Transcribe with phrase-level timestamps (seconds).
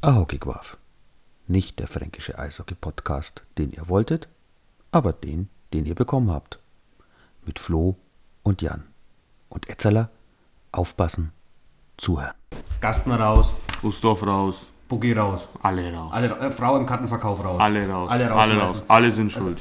[0.00, 0.78] Ahokigwaf.
[1.48, 4.28] Nicht der fränkische Eishockey-Podcast, den ihr wolltet,
[4.92, 6.60] aber den, den ihr bekommen habt.
[7.44, 7.96] Mit Flo
[8.42, 8.84] und Jan.
[9.48, 10.10] Und Etzeler,
[10.72, 11.32] aufpassen,
[11.96, 12.34] zuhören.
[12.80, 14.66] Gastner raus, Gustav raus.
[14.88, 15.48] Boogie raus.
[15.62, 16.10] Alle raus.
[16.12, 17.60] Alle, äh, Frau im Kartenverkauf raus.
[17.60, 18.08] Alle raus.
[18.10, 18.76] Alle Alle, rausschmeißen.
[18.78, 18.84] raus.
[18.88, 19.58] Alle sind schuld.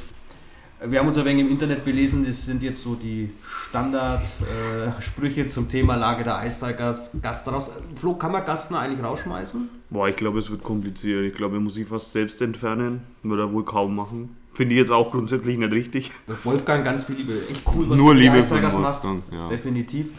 [0.85, 3.31] Wir haben uns ein wenig im Internet belesen, das sind jetzt so die
[3.69, 7.09] Standardsprüche zum Thema Lage der Ice Tigers.
[7.19, 7.71] Gastner raus.
[7.95, 9.69] Flo, kann man Gastner eigentlich rausschmeißen?
[9.89, 11.25] Boah, ich glaube, es wird kompliziert.
[11.25, 13.01] Ich glaube, er muss sich fast selbst entfernen.
[13.23, 14.35] Wird er wohl kaum machen.
[14.53, 16.11] Finde ich jetzt auch grundsätzlich nicht richtig.
[16.43, 17.33] Wolfgang, ganz viel Liebe.
[17.33, 19.03] Echt cool, was Nur für Liebe Ice Tigers von macht.
[19.31, 19.49] Ja.
[19.49, 20.11] Definitiv.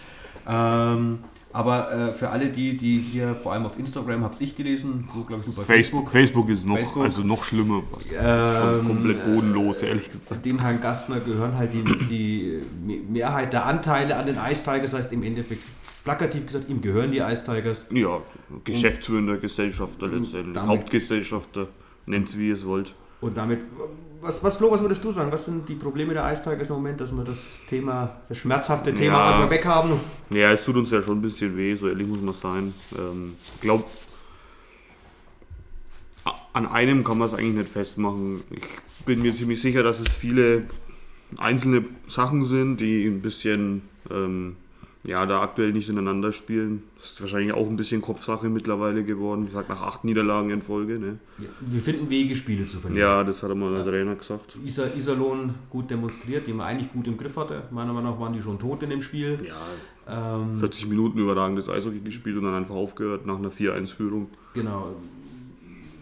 [0.49, 1.21] Ähm,
[1.53, 5.25] aber äh, für alle die, die hier vor allem auf Instagram, hab's ich gelesen, Flo,
[5.25, 6.49] glaube ich, du bei Facebook, Facebook.
[6.51, 7.05] Ist noch, Facebook.
[7.05, 7.83] also noch schlimmer.
[8.13, 10.45] Ähm, Komplett bodenlos, ehrlich gesagt.
[10.45, 12.61] dem Herrn Gastner gehören halt die, die
[13.09, 15.63] Mehrheit der Anteile an den Ice Tigers, heißt im Endeffekt
[16.05, 17.87] plakativ gesagt, ihm gehören die Ice Tigers.
[17.93, 18.21] Ja,
[18.65, 20.57] geschäftsführender Gesellschafter letztendlich.
[20.57, 21.69] Hauptgesellschafter,
[22.07, 22.95] nennt es wie ihr es wollt.
[23.21, 23.65] Und damit,
[24.21, 25.31] was, was Flo, was würdest du sagen?
[25.33, 27.39] Was sind die Probleme der Ice Tigers im Moment, dass wir das
[27.69, 29.31] Thema, das schmerzhafte Thema Ja.
[29.35, 29.93] einfach weghaben?
[30.31, 32.75] Ja, es tut uns ja schon ein bisschen weh, so ehrlich muss man sein.
[32.97, 33.85] Ähm, ich glaube,
[36.53, 38.43] an einem kann man es eigentlich nicht festmachen.
[38.51, 40.65] Ich bin mir ziemlich sicher, dass es viele
[41.37, 44.57] einzelne Sachen sind, die ein bisschen, ähm,
[45.09, 46.83] ja, da aktuell nicht ineinander spielen.
[46.97, 49.47] Das ist wahrscheinlich auch ein bisschen Kopfsache mittlerweile geworden.
[49.47, 50.99] Ich sag nach acht Niederlagen in Folge.
[50.99, 51.19] Ne?
[51.61, 53.01] Wir finden Wege, Spiele zu verlieren.
[53.01, 54.59] Ja, das hat einmal der Trainer gesagt.
[54.63, 57.63] Isa, Iserlohn gut demonstriert, die man eigentlich gut im Griff hatte.
[57.71, 59.39] Meiner Meinung nach waren die schon tot in dem Spiel.
[60.07, 64.29] Ja, Ähm, 40 Minuten überragendes Eishockey gespielt und dann einfach aufgehört nach einer 4-1-Führung.
[64.53, 64.95] Genau.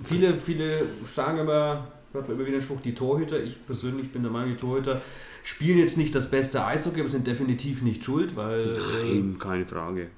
[0.02, 4.22] Viele, viele sagen immer, hört man immer wieder den Spruch, die Torhüter, ich persönlich bin
[4.22, 5.00] der Meinung, die Torhüter
[5.44, 9.64] spielen jetzt nicht das beste Eishockey, aber sind definitiv nicht schuld, weil äh, Nein, keine
[9.64, 10.08] Frage.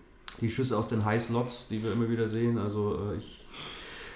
[0.40, 3.37] die Schüsse aus den High Slots, die wir immer wieder sehen, also äh, ich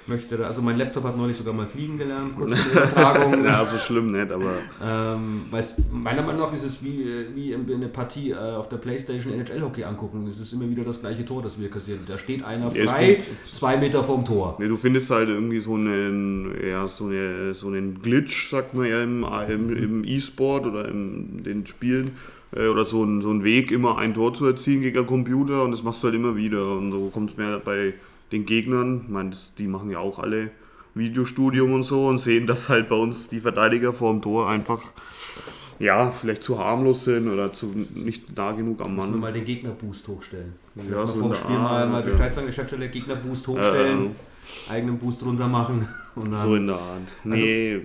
[0.08, 3.44] möchte, also mein Laptop hat neulich sogar mal fliegen gelernt, kurz in der Übertragung.
[3.44, 7.88] Ja, so schlimm nicht, aber Ähm, weil meiner Meinung nach ist es wie, wie eine
[7.88, 10.26] Partie äh, auf der Playstation NHL-Hockey angucken.
[10.28, 12.00] Es ist immer wieder das gleiche Tor, das wir kassieren.
[12.06, 14.56] Da steht einer Ja, frei, kommt- zwei Meter vom Tor.
[14.58, 18.86] Nee, du findest halt irgendwie so einen, ja, so, eine, so einen Glitch, sagt man
[18.86, 22.12] ja im, im, im E-Sport oder in den Spielen,
[22.54, 25.62] äh, oder so einen, so einen Weg, immer ein Tor zu erzielen gegen einen Computer
[25.64, 26.76] und das machst du halt immer wieder.
[26.76, 27.94] Und so kommt es mir halt bei
[28.32, 30.50] den Gegnern, ich meine, das, die machen ja auch alle
[30.94, 34.80] Videostudium und so und sehen, dass halt bei uns die Verteidiger vor dem Tor einfach,
[35.78, 39.20] ja, vielleicht zu harmlos sind oder zu nicht nah genug am Müssen Mann.
[39.20, 40.54] mal den Gegner-Boost hochstellen.
[40.74, 42.10] Ja, Ja, so vom Spiel mal, Art, mal ja.
[42.12, 44.10] Bescheid sagen, Geschäftsstelle Gegner-Boost hochstellen,
[44.68, 45.86] eigenen Boost runter machen.
[46.14, 47.16] Und dann, So in der Art.
[47.24, 47.80] Nee,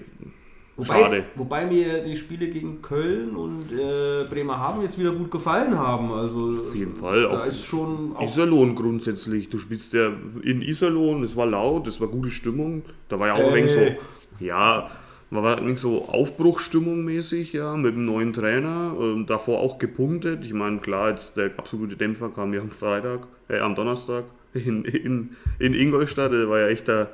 [0.78, 1.24] wobei, schade.
[1.36, 6.12] Wobei mir die Spiele gegen Köln und äh, Bremerhaven jetzt wieder gut gefallen haben.
[6.12, 7.24] Also, Auf jeden Fall.
[7.24, 9.50] Da Auch ist schon auch Iserlohn grundsätzlich.
[9.50, 10.12] Du spielst ja
[10.44, 12.84] in Iserlohn, es war laut, es war gute Stimmung.
[13.10, 14.90] Da war ja auch ein wenig so, ja,
[15.30, 18.94] war ein wenig so Aufbruchsstimmung mäßig, ja, mit dem neuen Trainer.
[19.00, 20.46] Ähm, davor auch gepunktet.
[20.46, 24.86] Ich meine, klar, jetzt der absolute Dämpfer kam ja am Freitag, äh, am Donnerstag in,
[24.86, 26.32] in, in Ingolstadt.
[26.32, 27.10] Der war ja echt der,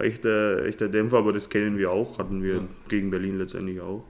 [0.00, 3.80] echt, der, echt der Dämpfer, aber das kennen wir auch, hatten wir gegen Berlin letztendlich
[3.80, 4.04] auch.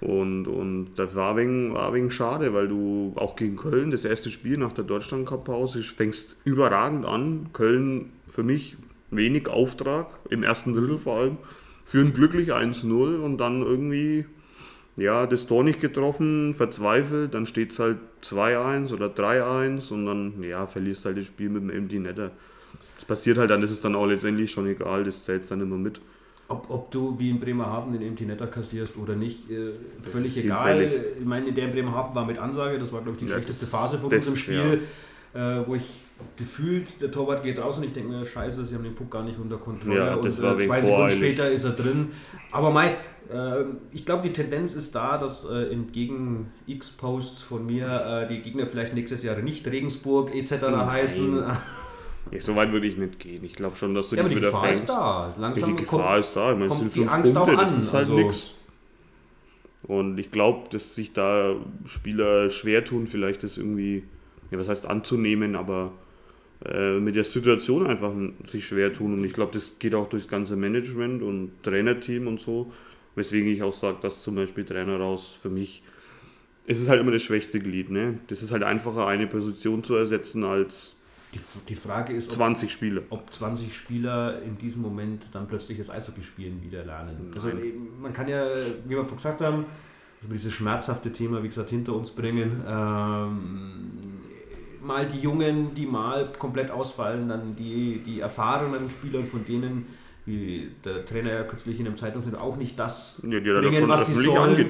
[0.00, 4.30] Und, und das war wegen, war wegen schade, weil du auch gegen Köln, das erste
[4.30, 7.48] Spiel nach der Deutschland-Cup-Pause, fängst überragend an.
[7.52, 8.76] Köln für mich
[9.10, 11.38] wenig Auftrag, im ersten Drittel vor allem,
[11.84, 14.26] führen glücklich 1-0 und dann irgendwie,
[14.96, 20.42] ja, das Tor nicht getroffen, verzweifelt, dann steht es halt 2-1 oder 3-1 und dann,
[20.42, 22.32] ja, verlierst halt das Spiel mit dem Empty Netter.
[23.06, 26.00] Passiert halt dann, ist dann auch letztendlich schon egal, das zählt dann immer mit.
[26.48, 29.72] Ob, ob du wie in Bremerhaven den Empty Netter kassierst oder nicht, äh,
[30.02, 30.78] völlig egal.
[30.80, 31.04] hinfällig.
[31.20, 33.64] Ich meine, der in Bremerhaven war mit Ansage, das war, glaube ich, die Ja, schlechteste
[33.64, 34.82] das- Phase von das- unserem Spiel,
[35.34, 35.82] äh, wo ich
[36.36, 39.24] gefühlt, der Torwart geht raus und ich denke mir, scheiße, sie haben den Puck gar
[39.24, 41.14] nicht unter Kontrolle Ja, und äh, zwei Sekunden voreilig.
[41.16, 42.08] später ist er drin.
[42.52, 42.94] Aber Mai,
[43.30, 48.40] äh, ich glaube, die Tendenz ist da, dass äh, entgegen X-Posts von mir äh, die
[48.40, 50.52] Gegner vielleicht nächstes Jahr nicht Regensburg etc.
[50.86, 51.42] heißen.
[52.32, 53.44] Ja, so weit würde ich nicht gehen.
[53.44, 54.88] Ich glaube schon, dass du Ja, die wieder Gefahr ist fängst.
[54.90, 54.94] da.
[55.34, 56.52] Ja, Langsam die Gefahr kommt, ist da.
[56.52, 58.50] Ich meine, es sind die fünf Angst auch Punkte, das ist halt Also- nix.
[59.84, 61.54] Und ich glaube, dass sich da
[61.84, 64.02] Spieler schwer tun, vielleicht das irgendwie,
[64.50, 65.92] ja, was heißt anzunehmen, aber
[66.64, 68.12] äh, mit der Situation einfach
[68.44, 69.14] sich schwer tun.
[69.14, 72.72] Und ich glaube, das geht auch durchs ganze Management und Trainerteam und so.
[73.14, 75.82] Weswegen ich auch sage, dass zum Beispiel Trainer raus für mich,
[76.66, 77.90] es ist halt immer das schwächste Glied.
[77.90, 78.18] Ne?
[78.26, 80.95] Das ist halt einfacher, eine Position zu ersetzen als
[81.34, 83.02] die, die Frage ist, ob 20 Spieler.
[83.10, 87.32] ob 20 Spieler in diesem Moment dann plötzlich das Eishockeyspielen wieder lernen.
[87.34, 87.64] Also Nein.
[87.64, 88.44] eben, man kann ja,
[88.84, 89.66] wie wir vorhin gesagt haben,
[90.22, 92.62] wir dieses schmerzhafte Thema, wie gesagt, hinter uns bringen.
[92.66, 94.20] Ähm,
[94.82, 99.86] mal die Jungen, die mal komplett ausfallen, dann die, die erfahrenen Spieler, von denen
[100.26, 104.14] wie der Trainer ja kürzlich in einem Zeitungsvideo auch nicht das Ja, bringen, was sie
[104.14, 104.68] sollen.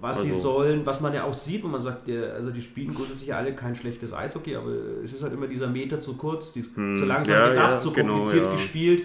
[0.00, 2.62] Was sie Also, sollen, was man ja auch sieht, wo man sagt, der, also die
[2.62, 4.70] spielen grundsätzlich alle kein schlechtes Eishockey, aber
[5.04, 7.80] es ist halt immer dieser Meter zu kurz, die, zu langsam Hm, ja, gedacht, ja,
[7.80, 8.52] zu genau, kompliziert ja.
[8.52, 9.02] gespielt.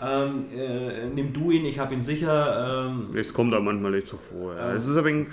[0.00, 2.86] Ähm, äh, nimm du ihn, ich habe ihn sicher.
[2.88, 4.54] Ähm, Es kommt da manchmal nicht so vor.
[4.54, 4.72] Ja.
[4.72, 5.26] Es, ist ein wenig,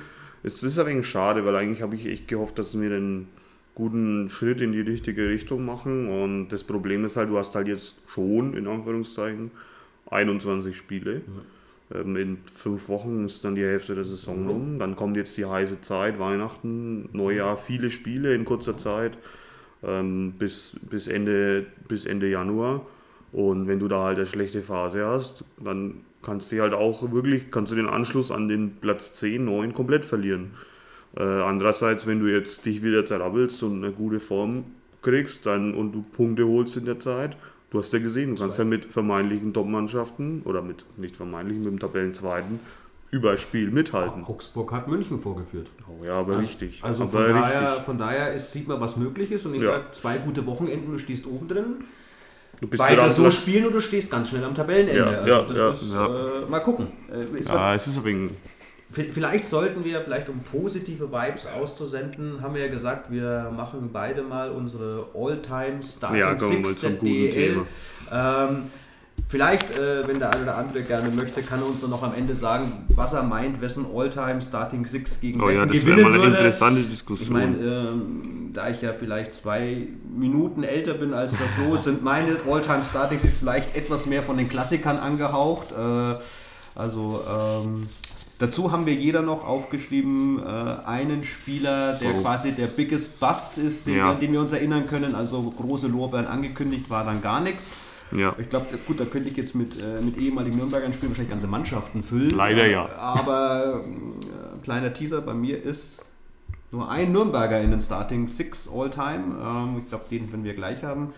[0.43, 3.29] es ist ein wenig schade, weil eigentlich habe ich echt gehofft, dass wir einen
[3.75, 6.09] guten Schritt in die richtige Richtung machen.
[6.09, 9.51] Und das Problem ist halt, du hast halt jetzt schon, in Anführungszeichen,
[10.09, 11.21] 21 Spiele.
[11.93, 14.79] Ähm, In fünf Wochen ist dann die Hälfte der Saison rum.
[14.79, 19.17] Dann kommt jetzt die heiße Zeit, Weihnachten, Neujahr, viele Spiele in kurzer Zeit
[19.83, 22.85] ähm, bis, bis, Ende, bis Ende Januar.
[23.31, 27.51] Und wenn du da halt eine schlechte Phase hast, dann kannst du halt auch wirklich,
[27.51, 30.51] kannst du den Anschluss an den Platz 10, 9 komplett verlieren.
[31.17, 34.65] Äh, andererseits, wenn du jetzt dich wieder zerrabbelst und eine gute Form
[35.01, 37.37] kriegst dann, und du Punkte holst in der Zeit,
[37.75, 41.73] du hast ja gesehen, du kannst ja mit vermeintlichen Top-Mannschaften oder mit, nicht vermeintlichen, mit
[41.73, 42.59] dem Tabellenzweiten
[43.11, 44.23] über Spiel mithalten.
[44.23, 45.69] Augsburg hat München vorgeführt.
[45.87, 46.79] Oh ja, aber richtig.
[46.81, 49.45] Also aber von daher, von daher ist, sieht man, was möglich ist.
[49.45, 49.73] Und ich Ja.
[49.73, 51.65] sage, zwei gute Wochenenden, du stehst oben drin.
[52.61, 54.95] Du bist Weiter so spielen und du stehst ganz schnell am Tabellenende.
[54.97, 56.43] Ja, also ja, das ja, ist, ja.
[56.43, 56.87] Äh, mal gucken.
[57.11, 58.31] Äh, Ja, es ist ein wenig
[58.95, 64.21] Vielleicht sollten wir, vielleicht um positive Vibes auszusenden, haben wir ja gesagt, wir machen beide
[64.23, 67.61] mal unsere All-Time Starting Ja, Six der DEL.
[68.09, 68.63] Ähm,
[69.27, 72.13] vielleicht, äh, wenn der eine oder andere gerne möchte, kann er uns dann noch am
[72.13, 75.95] Ende sagen, was er meint, wessen All-Time Starting Six gegen Oh ja, wessen das wäre
[75.97, 76.35] gewinnen mal eine würde.
[76.37, 77.33] interessante Ich Diskussion.
[77.33, 82.37] meine, ähm, da ich ja vielleicht zwei Minuten älter bin als der Flo, sind meine
[82.49, 85.73] All-Time Starting Six vielleicht etwas mehr von den Klassikern angehaucht.
[85.73, 86.15] Äh,
[86.75, 87.87] also ähm,
[88.39, 90.45] dazu haben wir jeder noch aufgeschrieben, äh,
[90.85, 92.21] einen Spieler, der Oh.
[92.21, 94.09] quasi der Biggest Bust ist, den, Ja.
[94.13, 95.15] wir, den wir uns erinnern können.
[95.15, 97.67] Also große Lorbeeren angekündigt war dann gar nichts.
[98.11, 98.35] ja.
[98.37, 101.47] Ich glaube, gut, da könnte ich jetzt mit, äh, mit ehemaligen Nürnbergern spielen, wahrscheinlich ganze
[101.47, 102.29] Mannschaften füllen.
[102.31, 102.87] Leider ja.
[102.97, 106.01] Aber äh, kleiner Teaser bei mir ist
[106.71, 109.35] nur ein Nürnberger in den Starting Six All-Time.
[109.41, 111.13] Ähm, ich glaube, den werden wir gleich haben.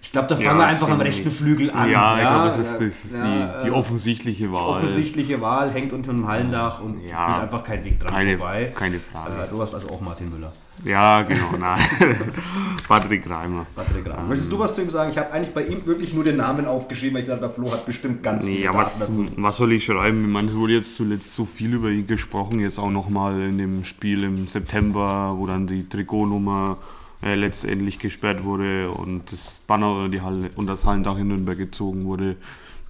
[0.00, 1.90] Ich glaube, da Ja, fangen wir einfach am rechten Flügel an.
[1.90, 4.68] ja, ich glaube, das ist, äh, das ist ja, die, die äh, offensichtliche die Wahl.
[4.68, 7.26] offensichtliche Wahl hängt unter dem Hallendach und Ja.
[7.26, 8.72] führt einfach kein Weg dran Keine, vorbei.
[8.74, 9.32] keine Frage.
[9.44, 10.52] Äh, du hast also auch Martin Müller.
[10.84, 11.56] Ja, genau.
[11.58, 11.80] Nein.
[12.88, 13.66] Patrick Reimer.
[13.74, 14.28] Patrick Rahm.
[14.28, 15.10] Möchtest du was zu ihm sagen?
[15.10, 17.70] Ich habe eigentlich bei ihm wirklich nur den Namen aufgeschrieben, weil ich dachte, der Flo
[17.72, 19.26] hat bestimmt ganz viele Ja, was, dazu.
[19.36, 20.22] was soll ich schreiben?
[20.24, 23.58] Ich meine, es wurde jetzt zuletzt so viel über ihn gesprochen, jetzt auch nochmal in
[23.58, 26.78] dem Spiel im September, wo dann die Trikotnummer
[27.22, 31.58] äh, letztendlich gesperrt wurde und das Banner oder die Halle und das Hallendach in Nürnberg
[31.58, 32.36] gezogen wurde.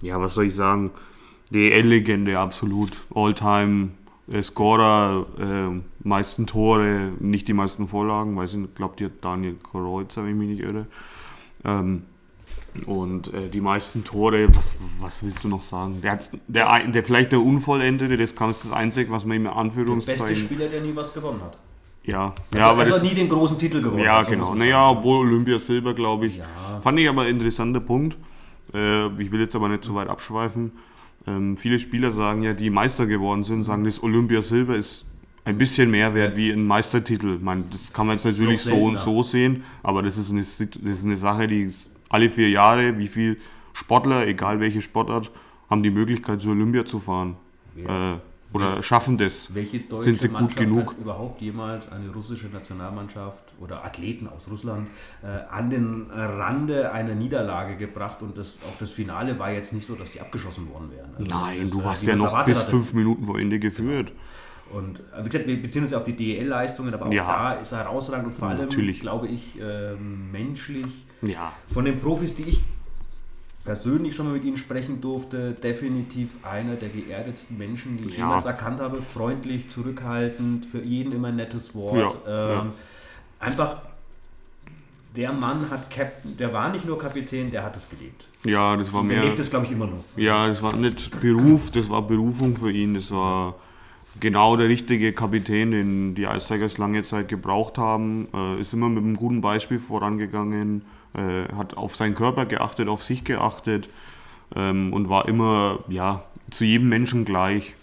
[0.01, 0.91] Ja, was soll ich sagen?
[1.51, 2.91] DL-Legende, absolut.
[3.13, 3.89] All-time
[4.31, 9.55] äh, Scorer, äh, meisten Tore, nicht die meisten Vorlagen, weiß ich glaube, die hat Daniel
[9.61, 10.87] Kreuzer, wenn ich mich nicht irre.
[11.65, 12.03] Ähm,
[12.85, 16.01] und äh, die meisten Tore, was, was willst du noch sagen?
[16.01, 19.43] Der, der, der vielleicht der Unvollendete, das kann ist das Einzige, was man ihm in
[19.45, 20.35] Der beste Anführungszeichen.
[20.35, 21.57] Spieler, der nie was gewonnen hat.
[22.03, 24.25] Ja, Also, ja, aber also das nie den großen Titel gewonnen ja, hat.
[24.25, 24.55] so muss genau.
[24.55, 26.37] Naja, obwohl Olympia Silber, glaube ich.
[26.37, 26.45] Ja.
[26.81, 28.17] Fand ich aber ein interessanter Punkt.
[28.73, 30.71] Äh, ich will jetzt aber nicht zu weit abschweifen.
[31.27, 35.08] Ähm, viele Spieler sagen ja, die Meister geworden sind, sagen, das Olympia Silber ist
[35.49, 37.35] ein bisschen mehr wert wie ein Meistertitel.
[37.35, 40.41] Ich meine, das kann man jetzt natürlich so und so sehen, aber das ist, eine,
[40.41, 41.71] das ist eine Sache, die
[42.09, 43.37] alle vier Jahre, wie viel
[43.73, 45.31] Sportler, egal welche Sportart,
[45.69, 47.37] haben die Möglichkeit, zu Olympia zu fahren.
[47.75, 48.13] Ja.
[48.13, 48.17] Äh,
[48.51, 49.53] oder schaffen das.
[49.53, 50.91] Welche deutsche Sind sie gut Mannschaft genug?
[50.91, 54.89] hat überhaupt jemals eine russische Nationalmannschaft oder Athleten aus Russland
[55.21, 59.85] äh, an den Rande einer Niederlage gebracht und das, auch das Finale war jetzt nicht
[59.85, 61.11] so, dass die abgeschossen worden wären.
[61.15, 62.71] Also Nein, das, du äh, hast ja noch bis hatte.
[62.71, 64.11] fünf Minuten vor Ende geführt.
[64.73, 67.25] Und äh, wie gesagt, wir beziehen uns ja auf die DEL-Leistungen, aber auch Ja.
[67.27, 68.99] da ist er herausragend und vor allem, Natürlich.
[69.01, 72.61] glaube ich, ähm, menschlich Ja, von den Profis, die ich
[73.65, 78.25] persönlich schon mal mit ihnen sprechen durfte, definitiv einer der geerdetsten Menschen, die ich Ja.
[78.25, 78.97] jemals erkannt habe.
[78.97, 82.17] Freundlich, zurückhaltend, für jeden immer ein nettes Wort.
[82.27, 82.71] Ähm,
[83.41, 83.77] Einfach,
[85.15, 88.27] der Mann hat Captain, der war nicht nur Kapitän, der hat es gelebt.
[88.45, 89.17] ja, das war mehr.
[89.21, 90.03] der lebt es, glaube ich, immer noch.
[90.17, 92.95] Ja, das war nicht Beruf, das war Berufung für ihn.
[92.95, 93.55] Das war
[94.19, 98.27] genau der richtige Kapitän, den die Ice lange Zeit gebraucht haben.
[98.33, 103.03] Äh, ist immer mit einem guten Beispiel vorangegangen, äh, hat auf seinen Körper geachtet, auf
[103.03, 103.89] sich geachtet
[104.55, 107.75] ähm, und war immer ja, zu jedem Menschen gleich.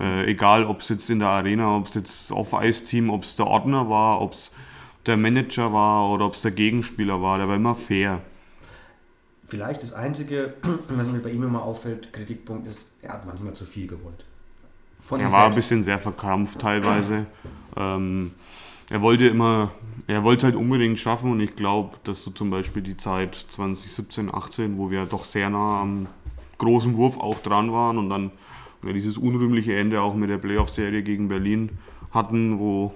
[0.00, 3.36] Äh, egal, ob es jetzt in der Arena, ob es jetzt auf Eisteam, ob es
[3.36, 4.50] der Ordner war, ob es
[5.06, 8.20] der Manager war oder ob es der Gegenspieler war, der war immer fair.
[9.44, 10.54] Vielleicht das Einzige,
[10.88, 14.24] was mir bei ihm immer auffällt, Kritikpunkt ist, er hat manchmal zu viel gewollt.
[15.02, 15.56] Von Er war ein selbst.
[15.56, 17.26] bisschen sehr verkrampft teilweise.
[17.76, 18.32] Ähm,
[18.90, 19.72] er wollte immer,
[20.06, 23.34] er wollte es halt unbedingt schaffen und ich glaube, dass so zum Beispiel die Zeit
[23.50, 26.06] 2017, 18, wo wir doch sehr nah am
[26.58, 28.30] großen Wurf auch dran waren und dann
[28.84, 31.70] ja, dieses unrühmliche Ende auch mit der Playoff-Serie gegen Berlin
[32.10, 32.94] hatten, wo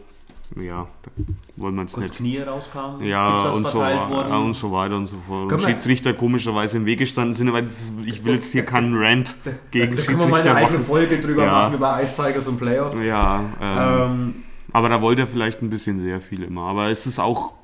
[0.54, 1.10] ja, da
[1.56, 2.16] wollen wir Kurz nicht.
[2.16, 5.42] Knie rauskamen, Ja und, so, ja, und so weiter und so fort.
[5.44, 8.96] Und Können Schiedsrichter komischerweise im Weg gestanden sind, aber das, ich will jetzt hier keinen
[8.96, 9.34] Rant
[9.70, 10.86] gegen da können wir mal eine Schiedsrichter eigene machen.
[10.86, 11.52] Folge drüber Ja.
[11.52, 12.98] machen, über Ice Tigers und Playoffs.
[13.00, 14.34] Ja, ähm, Ähm,
[14.72, 16.62] aber da wollte er vielleicht ein bisschen sehr viel immer.
[16.62, 17.54] Aber es ist auch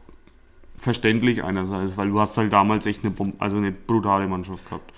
[0.79, 4.93] verständlich einerseits, weil du hast halt damals echt eine, also eine brutale Mannschaft gehabt.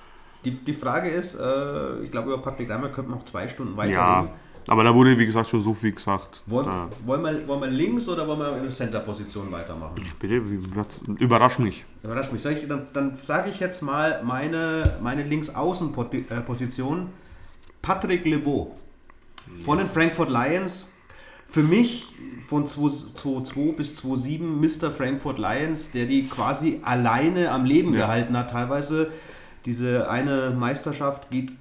[0.45, 3.77] die, die Frage ist, äh, ich glaube, über Patrick Reimer könnte man noch zwei Stunden
[3.77, 4.29] weiterreden.
[4.29, 4.29] Ja,
[4.67, 6.43] aber da wurde, wie gesagt, schon so viel gesagt.
[6.47, 9.95] Wollen, Da, wollen, wir, wollen wir links oder wollen wir in der Center-Position weitermachen?
[10.19, 10.37] bitte,
[11.19, 11.85] überrasch mich.
[12.03, 12.45] Überrascht mich.
[12.47, 17.09] Ich, dann dann sage ich jetzt mal meine, meine Links-Außen-Position.
[17.83, 18.77] Patrick Lebeau
[19.61, 20.91] von den Frankfurt Lions.
[21.47, 22.07] Für mich
[22.49, 24.91] von 2002 bis 2007 Mr.
[24.91, 28.07] Frankfurt Lions, der die quasi alleine am Leben Ja.
[28.07, 28.51] gehalten hat.
[28.51, 29.13] Teilweise
[29.67, 31.53] diese eine Meisterschaft geht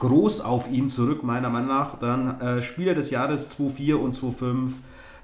[0.00, 1.98] groß auf ihn zurück, meiner Meinung nach.
[1.98, 4.70] Dann äh, Spieler des Jahres 2-4 und 2-5,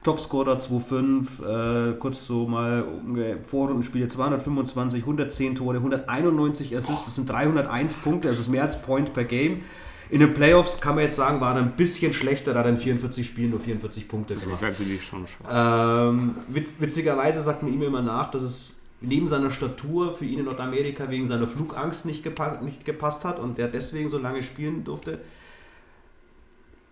[0.04, 7.28] Topscorer 2-5, äh, kurz so mal umge- Vorrundenspiele 225, 110 Tore, 191 Assists, das sind
[7.28, 9.62] 301 Punkte, das ist mehr als Point per Game.
[10.09, 13.26] In den Playoffs kann man jetzt sagen, war er ein bisschen schlechter, da in 44
[13.26, 14.62] Spielen nur 44 Punkte Das gemacht.
[14.62, 16.11] ist natürlich schon schwach.
[16.11, 20.38] Ähm, witz, witzigerweise sagt man ihm immer nach, dass es neben seiner Statur für ihn
[20.38, 24.43] in Nordamerika wegen seiner Flugangst nicht gepasst, nicht gepasst hat und der deswegen so lange
[24.43, 25.21] spielen durfte.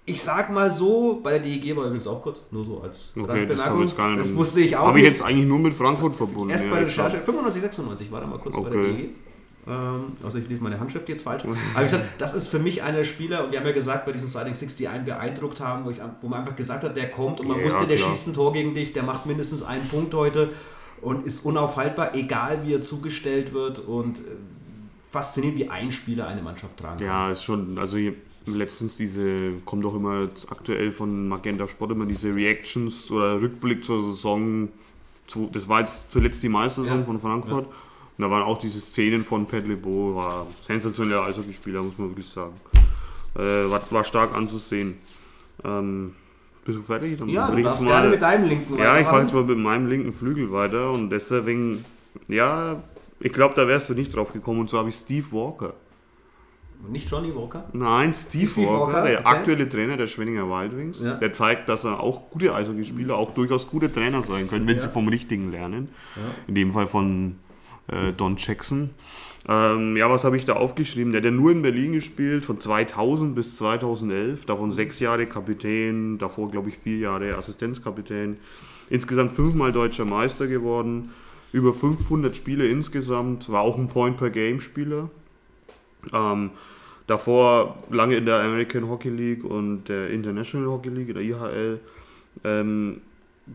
[0.06, 3.46] Ich sag mal so, bei der DEG war übrigens auch kurz, nur so als Okay,
[3.46, 3.86] das Randbemerkung.
[3.86, 4.20] ich nicht.
[4.20, 6.50] Das wusste ich auch Habe ich jetzt eigentlich nur mit Frankfurt verbunden.
[6.50, 6.86] Erst bei der.
[6.88, 8.92] Recherche, 95, 96 war da mal kurz bei der Okay.
[8.92, 9.10] DEG.
[9.66, 11.44] Ähm, also ich lese meine Handschrift jetzt falsch.
[11.44, 14.04] Aber wie gesagt, das ist für mich einer der Spieler, und wir haben ja gesagt,
[14.04, 16.94] bei diesem Sliding 60, die einen beeindruckt haben, wo, ich, wo man einfach gesagt hat,
[16.98, 18.10] der kommt und man Ja, wusste, der klar.
[18.10, 20.50] schießt ein Tor gegen dich, der macht mindestens einen Punkt heute
[21.04, 24.22] und ist unaufhaltbar, egal wie er zugestellt wird und äh,
[24.98, 27.06] faszinierend, wie ein Spieler eine Mannschaft tragen kann.
[27.06, 28.14] Ja, ist schon, also hier,
[28.46, 33.84] letztens diese, kommt doch immer jetzt aktuell von Magenta Sport immer diese Reactions oder Rückblick
[33.84, 34.68] zur Saison,
[35.26, 37.04] zu, das war jetzt zuletzt die Meistersaison Ja.
[37.04, 37.66] von Frankfurt.
[38.16, 42.28] Und da waren auch diese Szenen von Pat LeBeau, war sensationeller Eishockeyspieler, muss man wirklich
[42.28, 42.52] sagen.
[43.34, 44.94] Äh, war, war stark anzusehen.
[45.64, 46.14] Ähm,
[46.64, 47.16] bist du fertig?
[47.18, 49.58] Dann Ja, du darfst jetzt gerne mit deinem linken Ja, ich fahre jetzt mal mit
[49.58, 51.84] meinem linken Flügel weiter und deswegen,
[52.28, 52.76] ja,
[53.20, 55.74] ich glaube, da wärst du nicht drauf gekommen und so habe ich Steve Walker.
[56.88, 57.64] Nicht Johnny Walker?
[57.72, 59.28] Nein, Steve, Steve Walker, Walker, der okay.
[59.28, 61.14] aktuelle Trainer der Schwenninger Wild Wings, Ja.
[61.14, 64.82] der zeigt, dass er auch gute Eishockeyspieler, auch durchaus gute Trainer sein können, wenn Ja.
[64.82, 65.88] sie vom Richtigen lernen.
[66.16, 66.22] Ja.
[66.46, 67.36] In dem Fall von
[67.88, 68.90] äh, Don Jackson.
[69.46, 71.12] Ähm, ja, was habe ich da aufgeschrieben?
[71.12, 76.16] Der hat ja nur in Berlin gespielt, von 2000 bis 2011, davon sechs Jahre Kapitän,
[76.18, 78.38] davor glaube ich vier Jahre Assistenzkapitän.
[78.88, 81.10] Insgesamt fünfmal deutscher Meister geworden,
[81.52, 85.10] über 500 Spiele insgesamt, war auch ein Point-per-Game-Spieler.
[86.12, 86.50] Ähm,
[87.06, 91.80] davor lange in der American Hockey League und der International Hockey League, der IHL,
[92.44, 93.02] ähm,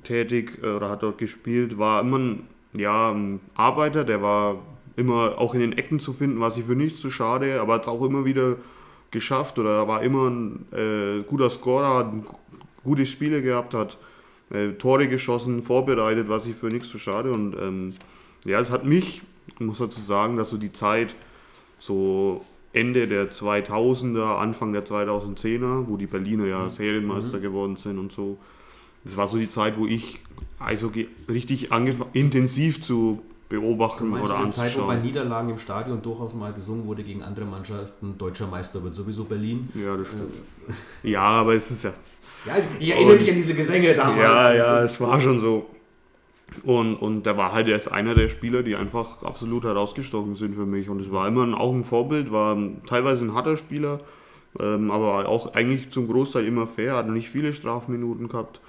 [0.03, 4.60] tätig äh, oder hat dort gespielt, war immer ein, ja, ein Arbeiter, der war
[5.00, 7.84] immer auch in den Ecken zu finden, war sich für nichts zu schade, aber hat
[7.84, 8.58] es auch immer wieder
[9.12, 12.12] geschafft oder war immer ein äh, guter Scorer, hat
[12.84, 13.98] gute Spiele gehabt, hat
[14.51, 17.94] äh, Tore geschossen, vorbereitet, war sich für nichts zu schade und ähm,
[18.46, 21.15] ja, es hat mich, ich muss dazu sagen, dass so die Zeit
[21.79, 28.12] so Ende der 2000er, Anfang der 2010er, wo die Berliner ja Serienmeister geworden sind und
[28.12, 28.38] so.
[29.03, 30.20] Das war so die Zeit, wo ich
[30.60, 35.01] Eishockey richtig angefangen, intensiv zu Du beobachten meinst oder diese Zeit, wo bei anzuschauen.
[35.01, 39.70] Niederlagen im Stadion durchaus mal gesungen wurde gegen andere Mannschaften, deutscher Meister wird sowieso Berlin.
[39.74, 40.36] Ja, das stimmt.
[41.01, 41.94] Ja, aber es ist ja.
[42.46, 44.22] Ja, ich erinnere Und- mich an diese Gesänge damals.
[44.22, 45.65] Ja, ja, es war schon so.
[46.63, 50.65] Und, und der war halt erst einer der Spieler, die einfach absolut herausgestochen sind für
[50.65, 50.89] mich.
[50.89, 54.00] Und es war immer ein, auch ein Vorbild, war teilweise ein harter Spieler,
[54.60, 58.62] ähm, aber auch eigentlich zum Großteil immer fair, hat nicht viele Strafminuten gehabt.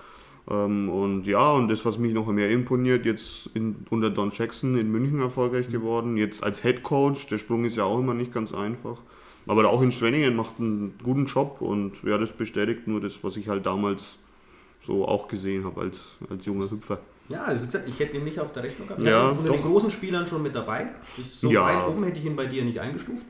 [0.51, 4.77] Ähm, und ja, und das, was mich noch mehr imponiert, jetzt in, unter Don Jackson
[4.77, 8.35] in München erfolgreich geworden, jetzt als Head Coach, der Sprung ist ja auch immer nicht
[8.35, 8.99] ganz einfach.
[9.47, 13.37] Aber auch in Schwenningen macht einen guten Job und ja, das bestätigt nur das, was
[13.37, 14.19] ich halt damals
[14.87, 16.99] so auch gesehen habe als, als junger Hüpfer.
[17.29, 19.03] Ja, also wie gesagt, ich hätte ihn nicht auf der Rechnung gehabt.
[19.05, 19.63] Ja, unter den doch.
[19.63, 20.89] großen Spielern schon mit dabei.
[21.25, 21.65] so Ja.
[21.65, 23.25] weit oben hätte ich ihn bei dir nicht eingestuft.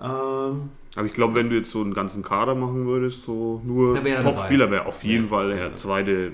[0.00, 3.96] Ähm, Aber ich glaube, wenn du jetzt so einen ganzen Kader machen würdest, so nur
[4.04, 5.30] er Top-Spieler, wäre auf jeden Ja.
[5.30, 5.56] Fall Ja.
[5.56, 6.32] der zweite,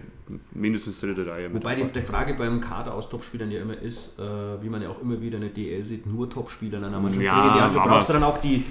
[0.55, 1.52] mindestens dritte Reihe.
[1.52, 4.23] wobei die, die Frage beim Kader aus Topspielern ja immer ist, äh,
[4.62, 7.25] wie man ja auch immer wieder in der DL sieht, nur Topspieler in einer Mannschaft.
[7.25, 8.64] Ja, du brauchst dann auch die,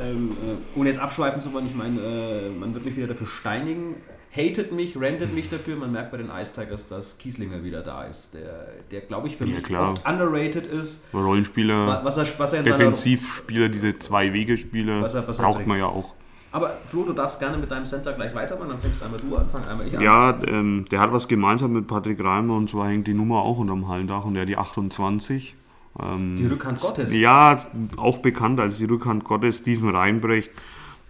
[0.00, 3.26] ähm, äh, ohne jetzt abschweifen zu wollen, ich meine, äh, man wird mich wieder dafür
[3.26, 3.94] steinigen.
[4.34, 5.76] Hatet mich, rentet mich dafür.
[5.76, 9.36] Man merkt bei den Ice Tigers, dass Kieslinger wieder da ist, der, der glaube ich,
[9.36, 9.92] für Ja, mich klar.
[9.92, 11.04] oft underrated ist.
[11.14, 16.14] Rollenspieler, Was er, was er Defensivspieler, diese Zwei-Wege-Spieler er- er braucht man ja auch.
[16.54, 19.48] Aber Flo, du darfst gerne mit deinem Center gleich weitermachen, dann fängst einmal du an,
[19.48, 20.02] fang einmal ich an.
[20.02, 23.56] Ja, ähm, der hat was gemeinsam mit Patrick Reimer und zwar hängt die Nummer auch
[23.58, 25.54] unterm Hallendach und der hat die 28.
[26.02, 27.14] Ähm, Die Rückhand Gottes.
[27.14, 27.58] Ja,
[27.96, 30.50] auch bekannt als die Rückhand Gottes, Steven Reinbrecht.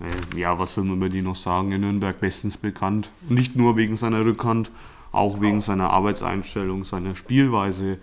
[0.03, 1.73] Äh, ja, was soll man über die noch sagen?
[1.73, 3.11] In Nürnberg bestens bekannt.
[3.29, 4.71] Nicht nur wegen seiner Rückhand,
[5.13, 7.99] auch wegen seiner Arbeitseinstellung, seiner Spielweise.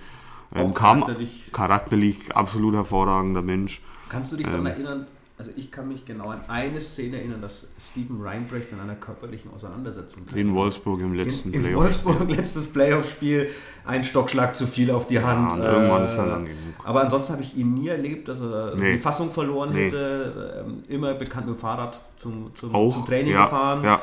[0.56, 1.50] Ähm, Auch kam charakterlich.
[1.52, 3.82] charakterlich absolut hervorragender Mensch.
[4.08, 4.52] Kannst du dich Ähm.
[4.52, 5.08] daran erinnern,
[5.40, 9.52] also ich kann mich genau an eine Szene erinnern, dass Steven Reinbrecht in einer körperlichen
[9.52, 11.82] Auseinandersetzung In Wolfsburg im letzten in, in Playoff.
[11.84, 13.50] Wolfsburg, letztes Playoff-Spiel,
[13.86, 15.54] ein Stockschlag zu viel auf die Hand.
[15.58, 16.58] irgendwann äh, ist er lang genug.
[16.84, 18.92] Aber ansonsten habe ich ihn nie erlebt, dass er Nee.
[18.94, 19.86] die Fassung verloren Nee.
[19.86, 20.64] hätte.
[20.68, 23.84] Ähm, immer bekannt mit dem Fahrrad zum, zum, Auch zum Training ja, gefahren.
[23.84, 24.02] Ja,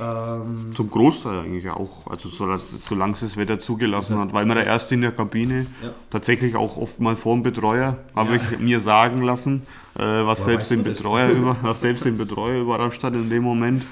[0.00, 2.06] Ähm, zum Großteil eigentlich auch.
[2.08, 5.90] Also solange es das Wetter zugelassen hat, weil man der Erste in der Kabine Ja.
[6.10, 8.40] tatsächlich auch oft mal vor dem Betreuer, habe Ja.
[8.52, 9.62] ich mir sagen lassen,
[9.96, 10.82] äh, was, selbst den?
[10.82, 13.84] Betreuer über, was selbst den Betreuer überrascht hat in dem Moment.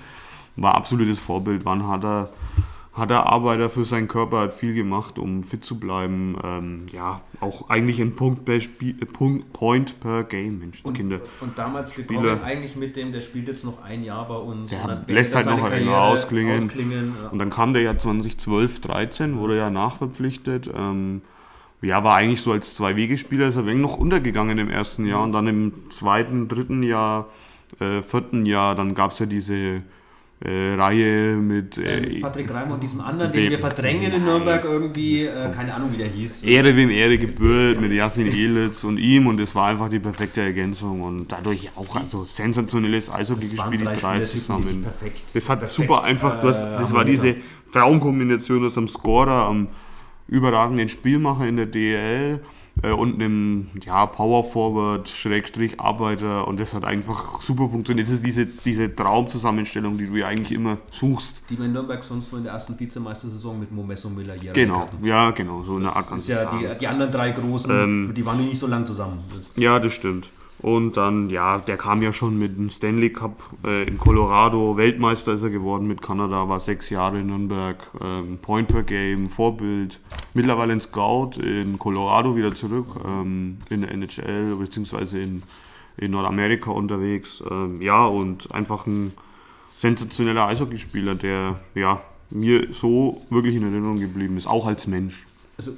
[0.56, 1.64] War absolutes Vorbild.
[1.64, 2.28] Wann hat er,
[2.92, 6.36] hat er Arbeiter für seinen Körper, hat viel gemacht, um fit zu bleiben.
[6.44, 10.92] Ähm, ja, auch eigentlich ein Punkt per Spiel, äh, Punkt, Point per Game, Mensch, und,
[10.92, 11.18] Kinder.
[11.40, 12.44] und damals gekommen Spieler.
[12.44, 14.70] eigentlich mit dem, der spielt jetzt noch ein Jahr bei uns.
[14.70, 16.66] Der lässt halt noch ein Jahr ausklingen.
[16.66, 17.28] ausklingen ja.
[17.28, 20.68] Und dann kam der ja 2012, 13, wurde ja nachverpflichtet.
[20.74, 21.22] Ähm,
[21.80, 25.22] ja, war eigentlich so als Zwei-Wege-Spieler, ist er wenig noch untergegangen im ersten Jahr.
[25.22, 27.28] Und dann im zweiten, dritten Jahr,
[27.80, 29.82] äh, vierten Jahr, dann gab es ja diese
[30.44, 34.24] äh, Reihe mit Ähm, äh, Patrick Reimer und diesem anderen, den dem- wir verdrängen in
[34.24, 36.42] Nürnberg irgendwie, äh, keine Ahnung wie der hieß.
[36.42, 39.26] Ehre wem Ehre gebührt mit Yasin Elitz und ihm.
[39.28, 41.02] Und es war einfach die perfekte Ergänzung.
[41.02, 44.82] Und dadurch auch also sensationelles Eishockey gespielt, die drei zusammen.
[44.82, 47.36] Perfekt, Das hat perfekt, super einfach, du hast, äh, das war diese
[47.72, 49.68] Traumkombination aus einem Scorer, am
[50.28, 52.40] überragenden Spielmacher in der DL
[52.82, 58.06] äh, und einem ja, Power Forward, Schrägstrich Arbeiter und das hat einfach super funktioniert.
[58.08, 61.42] Das ist diese, diese Traumzusammenstellung, die du ja eigentlich immer suchst.
[61.50, 65.04] Die in Nürnberg sonst nur in der ersten Vizemeistersaison mit Momesso Miller hier Genau, hatten.
[65.04, 68.44] ja, genau, so eine Art Das ist ja die, die anderen drei großen, die waren
[68.46, 69.22] nicht so lang zusammen.
[69.34, 70.30] Das, Ja, das stimmt.
[70.62, 74.76] Und dann, ja, der kam ja schon mit dem Stanley Cup äh, in Colorado.
[74.76, 77.78] Weltmeister ist er geworden mit Kanada, war sechs Jahre in Nürnberg.
[78.00, 79.98] Ähm, Point per Game, Vorbild.
[80.34, 85.42] Mittlerweile ein Scout in Colorado wieder zurück, ähm, in der NHL beziehungsweise in,
[85.96, 87.42] in Nordamerika unterwegs.
[87.50, 89.12] Ähm, ja, und einfach ein
[89.80, 95.26] sensationeller Eishockeyspieler, der ja, mir so wirklich in Erinnerung geblieben ist, auch als Mensch.
[95.58, 95.72] also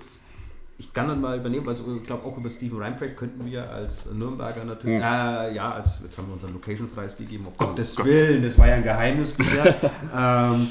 [0.76, 4.10] ich kann dann mal übernehmen, also ich glaube auch über Steven Reinbrecht könnten wir als
[4.10, 8.06] Nürnberger natürlich, äh, ja, als, jetzt haben wir unseren Location-Preis gegeben, um Gottes Gott.
[8.06, 9.66] Willen, das war ja ein Geheimnis bisher.
[10.16, 10.68] ähm,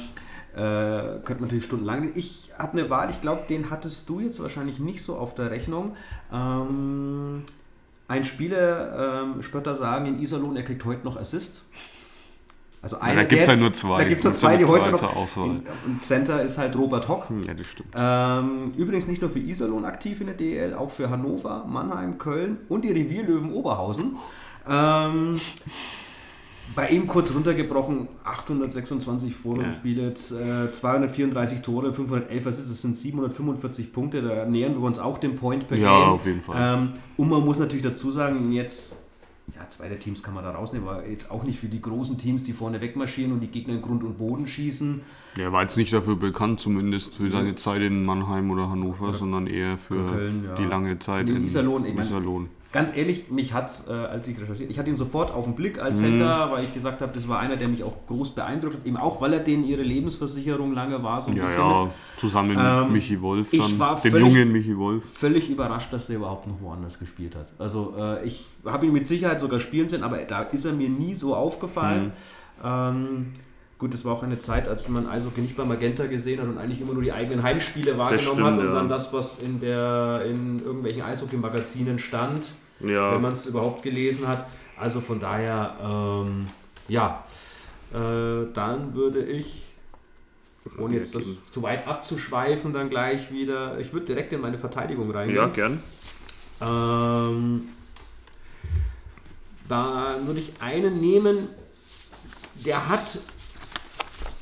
[0.55, 2.11] äh, könnte man natürlich stundenlang.
[2.15, 5.51] Ich habe eine Wahl, ich glaube, den hattest du jetzt wahrscheinlich nicht so auf der
[5.51, 5.95] Rechnung.
[6.31, 7.43] Ähm,
[8.07, 11.67] ein Spieler, ähm, Spötter sagen in Iserlohn, er kriegt heute noch Assists.
[12.83, 13.97] Also Ja, da gibt's der- ja nur zwei.
[14.03, 15.15] Da gibt es ja zwei, die heute noch.
[15.15, 15.47] Auswahl.
[15.47, 17.27] In, und Center ist halt Robert Hock.
[17.47, 17.89] Ja, das stimmt.
[17.95, 22.57] Ähm, übrigens nicht nur für Iserlohn aktiv in der DL, auch für Hannover, Mannheim, Köln
[22.67, 24.17] und die Revierlöwen Oberhausen.
[24.69, 25.39] Ähm,
[26.75, 34.21] bei ihm kurz runtergebrochen, 826 Vorrundenspiele, äh, 234 Tore, 511 Assists, das sind 745 Punkte,
[34.21, 36.09] da nähern wir uns auch dem Point per Ja, Game.
[36.09, 36.55] auf jeden Fall.
[36.59, 38.95] Ähm, und man muss natürlich dazu sagen, jetzt,
[39.63, 42.43] ja, zweite Teams kann man da rausnehmen, aber jetzt auch nicht für die großen Teams,
[42.43, 45.01] die vorne wegmarschieren und die Gegner in Grund und Boden schießen.
[45.39, 49.47] Er war jetzt nicht dafür bekannt, zumindest für seine Zeit in Mannheim oder Hannover, sondern
[49.47, 50.55] eher für Köln, ja.
[50.55, 52.49] die lange Zeit den in Iserlohn, ich mein- Iserlohn.
[52.73, 55.53] Ganz ehrlich, mich hat es, äh, als ich recherchiert, ich hatte ihn sofort auf den
[55.55, 55.83] Blick Mhm.
[55.83, 58.85] als Center, weil ich gesagt habe, das war einer, der mich auch groß beeindruckt hat,
[58.85, 61.91] eben auch, weil er denen ihre Lebensversicherung lange war, so ein Ja, bisschen ja, mit.
[62.17, 65.03] zusammen Ähm, mit Michi Wolf ich dann, war dem völlig- jungen Michi Wolf.
[65.07, 67.53] Völlig überrascht, dass der überhaupt noch woanders gespielt hat.
[67.59, 70.89] Also äh, ich habe ihn mit Sicherheit sogar spielen sehen, aber da ist er mir
[70.89, 72.11] nie so aufgefallen.
[72.59, 72.65] Mhm.
[72.67, 73.25] Ähm,
[73.77, 76.57] gut, das war auch eine Zeit, als man Eishockey nicht bei Magenta gesehen hat und
[76.57, 78.71] eigentlich immer nur die eigenen Heimspiele wahrgenommen stimmt, hat und ja.
[78.73, 82.53] dann das, was in, der, in irgendwelchen Eishockey-Magazinen stand.
[82.79, 84.45] Ja, wenn man es überhaupt gelesen hat.
[84.77, 86.47] Also von daher, ähm,
[86.87, 87.23] ja,
[87.93, 89.63] äh, dann würde ich,
[90.77, 95.11] ohne jetzt das zu weit abzuschweifen, dann gleich wieder, ich würde direkt in meine Verteidigung
[95.11, 95.37] reingehen.
[95.37, 95.83] ja, gern.
[96.61, 97.69] Ähm,
[99.69, 101.49] da würde ich einen nehmen,
[102.65, 103.19] der hat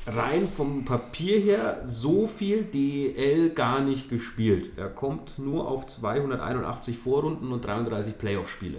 [0.06, 4.70] rein vom Papier her so viel DL gar nicht gespielt.
[4.76, 8.78] Er kommt nur auf 281 Vorrunden und 33 Playoff-Spiele.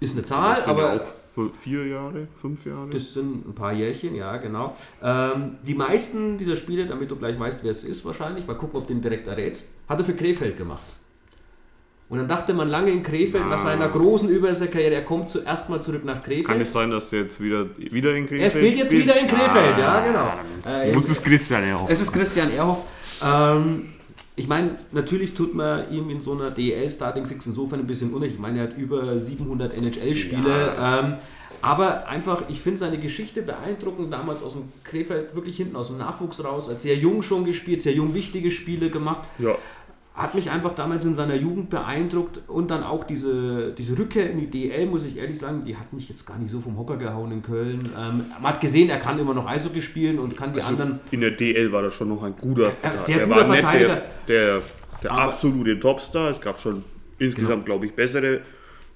[0.00, 2.90] ist eine Zahl, Das sind aber ja auch vier Jahre, fünf Jahre.
[2.90, 4.74] das sind ein paar Jährchen, ja, genau.
[5.02, 8.78] Ähm, die meisten dieser Spiele, damit du gleich weißt, wer es ist wahrscheinlich, mal gucken,
[8.80, 10.82] ob du ihn direkt errätst, hat er für Krefeld gemacht.
[12.10, 13.64] Und dann dachte man lange in Krefeld nach Ah.
[13.64, 16.46] seiner großen Überseekarriere, er kommt zuerst mal zurück nach Krefeld.
[16.46, 19.26] Kann es sein, dass er jetzt wieder, wieder in Krefeld er spielt jetzt wieder in
[19.26, 20.32] Krefeld, Ah, ja, genau.
[20.66, 21.90] Äh, muss es Christian ja auch.
[21.90, 22.80] Es ist Christian Erhoff.
[23.22, 23.92] Ähm,
[24.36, 28.14] ich meine, natürlich tut man ihm in so einer DL Starting Six insofern ein bisschen
[28.14, 28.34] unrecht.
[28.34, 30.72] Ich meine, er hat über 700 NHL-Spiele.
[30.80, 31.14] Ähm,
[31.60, 34.12] aber einfach, ich finde seine Geschichte beeindruckend.
[34.12, 37.80] Damals aus dem Krefeld, wirklich hinten aus dem Nachwuchs raus, als sehr jung schon gespielt,
[37.82, 39.28] sehr jung wichtige Spiele gemacht.
[39.40, 39.56] Ja,
[40.18, 44.38] Hat mich einfach damals in seiner Jugend beeindruckt und dann auch diese, diese Rückkehr in
[44.40, 46.96] die DL, muss ich ehrlich sagen, die hat mich jetzt gar nicht so vom Hocker
[46.96, 47.88] gehauen in Köln.
[47.96, 50.98] Ähm, man hat gesehen, er kann immer noch Eishockey spielen und kann die also anderen
[51.12, 52.98] in der DL war das schon noch ein guter Verteidiger.
[52.98, 54.02] sehr Er guter war nicht Verteidiger.
[54.26, 54.62] Der, der,
[55.04, 56.30] der Aber- absolute Topstar.
[56.30, 56.82] Es gab schon
[57.20, 58.40] insgesamt, glaube ich, bessere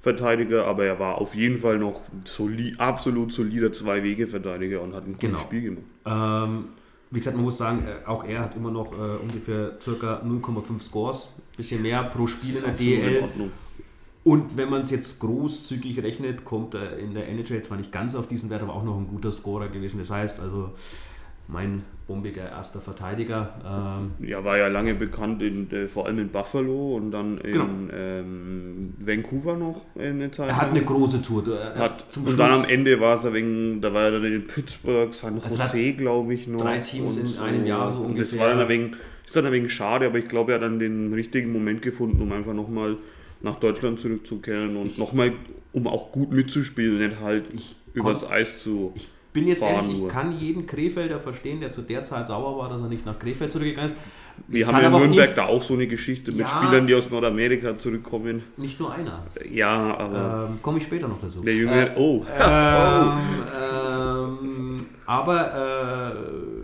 [0.01, 5.15] Verteidiger, aber er war auf jeden Fall noch soli absolut solider Zwei-Wege-Verteidiger und hat ein
[5.21, 5.35] Genau.
[5.35, 5.85] gutes Spiel gemacht.
[6.05, 6.65] Ähm,
[7.13, 10.83] wie gesagt, man muss sagen, äh, auch er hat immer noch äh, ungefähr circa 0,5
[10.83, 13.23] Scores, bisschen mehr pro Spiel in der.
[13.23, 13.51] Ordnung.
[14.25, 18.15] Und wenn man es jetzt großzügig rechnet, kommt er in der NHL zwar nicht ganz
[18.15, 19.99] auf diesen Wert, aber auch noch ein guter Scorer gewesen.
[19.99, 20.71] Das heißt also,
[21.53, 23.55] mein bombiger erster Verteidiger.
[24.21, 27.53] Ähm, Ja, war ja lange bekannt, in, äh, vor allem in Buffalo und dann in
[27.53, 27.67] Genau.
[27.95, 31.45] ähm, Vancouver noch eine Zeit er hat eine große Tour.
[31.59, 34.25] Er hat, zum und dann am Schluss Ende war es wegen, da war er dann
[34.25, 36.61] in Pittsburgh, San Also hat Jose, glaube ich, noch.
[36.61, 38.41] drei Teams in einem Jahr so Und das ungefähr.
[38.41, 38.93] war dann wenig,
[39.25, 42.21] ist dann ein wenig schade, aber ich glaube, er hat dann den richtigen Moment gefunden,
[42.21, 42.97] um einfach nochmal
[43.43, 45.33] nach Deutschland zurückzukehren und nochmal,
[45.73, 48.93] um auch gut mitzuspielen, nicht halt Ich übers Eis zu.
[48.97, 50.09] Ich bin jetzt fahren ehrlich, ich nur.
[50.09, 53.51] kann jeden Krefelder verstehen, der zu der Zeit sauer war, dass er nicht nach Krefeld
[53.53, 53.97] zurückgegangen ist.
[54.49, 56.47] Ich Wir haben ja in Nürnberg ihn- da auch so eine Geschichte mit Ja.
[56.49, 58.43] Spielern, die aus Nordamerika zurückkommen.
[58.57, 59.23] Nicht nur einer.
[59.51, 61.41] Ja, aber Ähm, Komme ich später noch dazu.
[61.43, 63.19] der Junge, oh, Ähm,
[63.61, 65.53] ähm, aber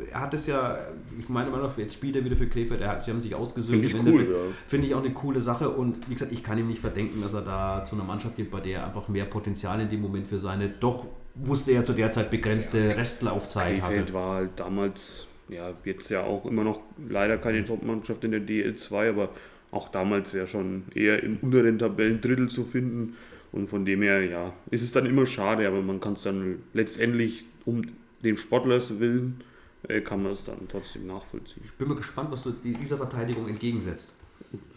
[0.06, 0.78] äh, er hat es ja,
[1.18, 3.84] ich meine immer noch, jetzt spielt er wieder für Krefeld, er sie haben sich ausgesucht.
[3.84, 4.36] Finde ich cool, ja.
[4.66, 7.34] Finde ich auch eine coole Sache und wie gesagt, ich kann ihm nicht verdenken, dass
[7.34, 10.26] er da zu einer Mannschaft geht, bei der er einfach mehr Potenzial in dem Moment
[10.26, 11.06] für seine doch,
[11.42, 13.94] wusste er zu der Zeit begrenzte Restlaufzeit hatte.
[13.94, 18.40] Krefeld war halt damals, ja, jetzt ja auch immer noch leider keine Top-Mannschaft in der
[18.40, 19.30] DL2, aber
[19.70, 23.16] auch damals ja schon eher im unteren Tabellendrittel zu finden.
[23.52, 26.56] Und von dem her, ja, ist es dann immer schade, aber man kann es dann
[26.74, 27.82] letztendlich um
[28.22, 29.40] den Sportlers willen,
[29.88, 31.62] äh, kann man es dann trotzdem nachvollziehen.
[31.64, 34.12] Ich bin mal gespannt, was du die- dieser Verteidigung entgegensetzt.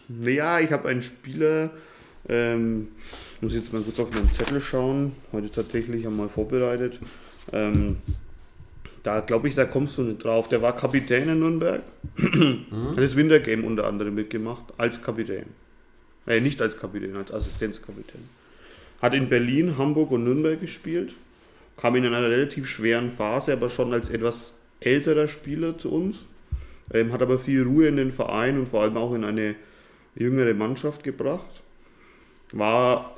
[0.08, 1.70] Naja, ich habe einen Spieler,
[2.28, 2.88] ähm,
[3.40, 6.98] muss jetzt mal kurz auf meinen Zettel schauen, heute tatsächlich einmal vorbereitet.
[7.52, 7.96] Ähm,
[9.02, 10.48] da glaube ich, da kommst du nicht drauf.
[10.48, 11.82] Der war Kapitän in Nürnberg,
[12.16, 15.46] hat das Wintergame unter anderem mitgemacht, als Kapitän.
[16.26, 18.20] Äh, nicht als Kapitän, als Assistenzkapitän.
[19.00, 21.14] Hat in Berlin, Hamburg und Nürnberg gespielt,
[21.76, 26.26] kam in einer relativ schweren Phase, aber schon als etwas älterer Spieler zu uns.
[26.94, 29.56] Ähm, hat aber viel Ruhe in den Verein und vor allem auch in eine
[30.14, 31.61] jüngere Mannschaft gebracht.
[32.52, 33.16] War,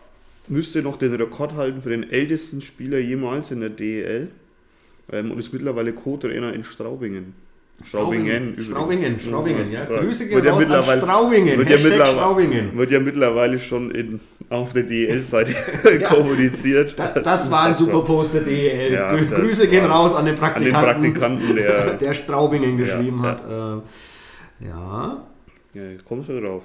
[0.48, 4.30] müsste noch den Rekord halten für den ältesten Spieler jemals in der DEL
[5.12, 7.34] ähm, und ist mittlerweile Co-Trainer in Straubingen.
[7.82, 8.50] Straubingen.
[8.50, 8.66] übrigens.
[8.66, 9.90] Straubingen, Straubingen, ja.
[9.90, 10.00] Ja.
[10.00, 11.58] Grüße gehen Wird ja raus an Straubingen.
[11.58, 12.78] Wird ja, Hashtag Straubingen.
[12.78, 15.54] wird ja mittlerweile schon in, auf der DEL-Seite
[16.08, 16.96] kommuniziert.
[16.96, 18.92] Da, das war ein super Post der DEL.
[18.92, 21.94] Ja, Grüße gehen raus an den An den Praktikanten, Praktikanten, der.
[22.00, 23.44] der Straubingen geschrieben Ja, hat.
[23.50, 23.82] Ähm,
[24.60, 25.26] ja,
[25.74, 26.62] ja, jetzt kommst du drauf.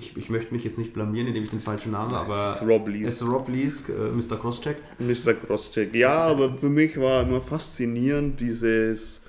[0.00, 2.88] Ich, ich möchte mich jetzt nicht blamieren, indem ich den falschen Namen, aber ist Rob
[2.88, 3.04] Lee.
[3.04, 4.36] es ist Rob Lees, äh, Mr.
[4.38, 4.78] Crosscheck.
[4.98, 5.34] Mr.
[5.34, 5.94] Crosscheck.
[5.94, 9.22] Ja, aber für mich war immer faszinierend dieses,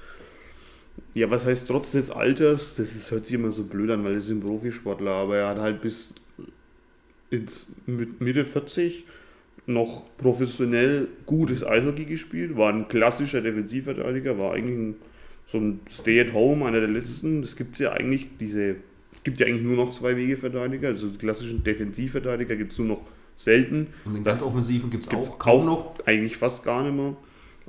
[1.13, 4.13] ja, was heißt trotz des Alters, das ist, hört sich immer so blöd an, weil
[4.13, 6.15] er ist ein Profisportler, aber er hat halt bis
[7.29, 9.05] ins mit Mitte 40
[9.65, 14.95] noch professionell gutes Eishockey gespielt, war ein klassischer Defensivverteidiger, war eigentlich ein,
[15.45, 17.41] so ein Stay-at-Home, einer der letzten.
[17.41, 18.77] Das gibt es ja eigentlich, diese,
[19.23, 23.01] gibt ja eigentlich nur noch zwei Wegeverteidiger, also die klassischen Defensivverteidiger gibt es nur noch
[23.35, 23.87] selten.
[24.05, 25.95] Und den ganz offensiven gibt es auch kaum auch noch.
[26.05, 27.15] eigentlich fast gar nicht mehr.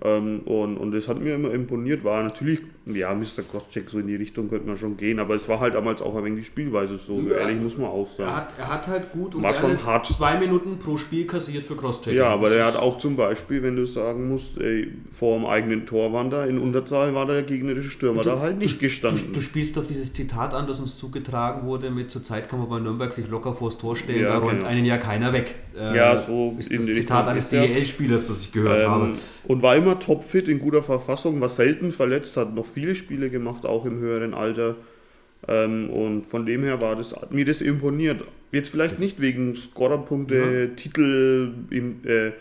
[0.02, 3.42] Ähm, und, und das hat mir immer imponiert, war natürlich, ja, Mr.
[3.50, 6.16] Crosscheck, so in die Richtung könnte man schon gehen, aber es war halt damals auch
[6.16, 7.36] ein wenig die Spielweise so, Ja.
[7.36, 8.36] ehrlich muss man auch Er sagen.
[8.36, 10.06] hat, er hat halt gut und War schon hart.
[10.06, 12.14] zwei Minuten pro Spiel kassiert für Crosscheck.
[12.14, 15.86] Ja, aber der hat auch zum Beispiel, wenn du sagen musst, ey, vor dem eigenen
[15.86, 19.32] Tor waren da in Unterzahl war der gegnerische Stürmer da halt nicht Du, gestanden.
[19.32, 22.68] du spielst auf dieses Zitat an, das uns zugetragen wurde, mit zur Zeit kann man
[22.68, 24.66] bei Nürnberg sich locker vors Tor stellen, Ja, da räumt genau.
[24.66, 25.54] einen ja keiner weg.
[25.76, 27.48] Äh, Ja, so ist das Zitat eines.
[27.48, 29.04] DEL-Spielers, das ich gehört habe.
[29.06, 29.14] Ähm,
[29.48, 33.64] und war immer topfit, in guter Verfassung, war selten verletzt, hat noch viele Spiele gemacht,
[33.66, 34.76] auch im höheren Alter.
[35.48, 38.22] Ähm, und von dem her war das, hat mir das imponiert.
[38.52, 40.74] Jetzt vielleicht nicht wegen Scorerpunkte, Ja.
[40.76, 42.32] Titel, im, äh,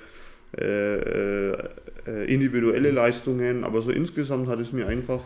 [0.58, 1.52] äh,
[2.08, 5.22] äh, individuelle Leistungen, aber so insgesamt hat es mir einfach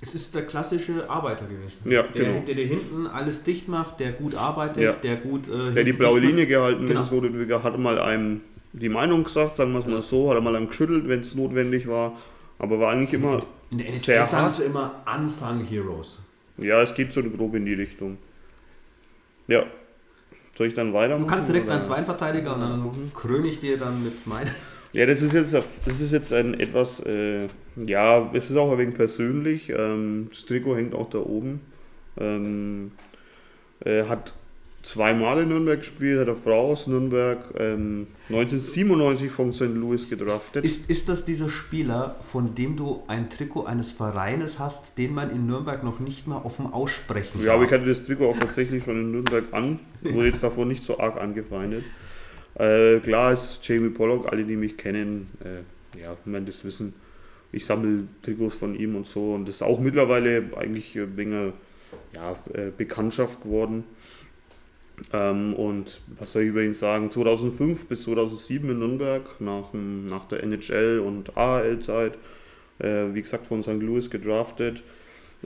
[0.00, 1.78] Es ist der klassische Arbeiter gewesen.
[1.84, 2.42] Ja, der, genau.
[2.46, 4.92] der, der hinten alles dicht macht, der gut arbeitet, Ja.
[4.92, 5.48] der gut.
[5.48, 6.48] Äh, Der die blaue Linie macht.
[6.48, 7.62] gehalten, Genau.
[7.62, 8.40] hat mal einem
[8.72, 11.34] die Meinung gesagt, sagen wir es mal so, hat er mal einem geschüttelt, wenn es
[11.34, 12.18] notwendig war,
[12.62, 14.52] aber war eigentlich immer, In der sehr NHL sagen hart.
[14.52, 16.18] sie immer Unsung Heroes.
[16.56, 18.16] ja, es geht so grob in die Richtung.
[19.48, 19.64] Ja.
[20.56, 21.26] Soll ich dann weitermachen?
[21.26, 24.50] Du kannst direkt deinen zweiten Verteidiger und dann kröne ich dir dann mit meinem.
[24.92, 28.78] Ja, das ist jetzt, das ist jetzt ein etwas, äh, ja, es ist auch ein
[28.78, 29.70] wenig persönlich.
[29.70, 31.62] Ähm, das Trikot hängt auch da oben.
[32.18, 32.92] Ähm,
[33.84, 34.34] äh, hat
[34.82, 39.62] zweimal in Nürnberg gespielt, hat eine Frau aus Nürnberg, ähm, 1997 von St.
[39.62, 40.64] Louis gedraftet.
[40.64, 45.30] Ist, ist das dieser Spieler, von dem du ein Trikot eines Vereines hast, den man
[45.30, 48.82] in Nürnberg noch nicht mal offen aussprechen Ja, aber ich hatte das Trikot auch tatsächlich
[48.82, 51.84] schon in Nürnberg an, wurde jetzt davor nicht so arg angefeindet.
[52.54, 56.94] Äh, klar ist Jamie Pollock, alle die mich kennen, äh, ja, man das wissen,
[57.52, 61.52] ich sammle Trikots von ihm und so und das ist auch mittlerweile eigentlich wenig,
[62.14, 63.84] ja, äh, Bekanntschaft geworden.
[65.12, 67.10] Ähm, und was soll ich über ihn sagen?
[67.10, 72.18] 2005 bis 2007 in Nürnberg, nach, nach der NHL und AHL-Zeit,
[72.78, 73.80] äh, wie gesagt von St.
[73.80, 74.82] Louis gedraftet.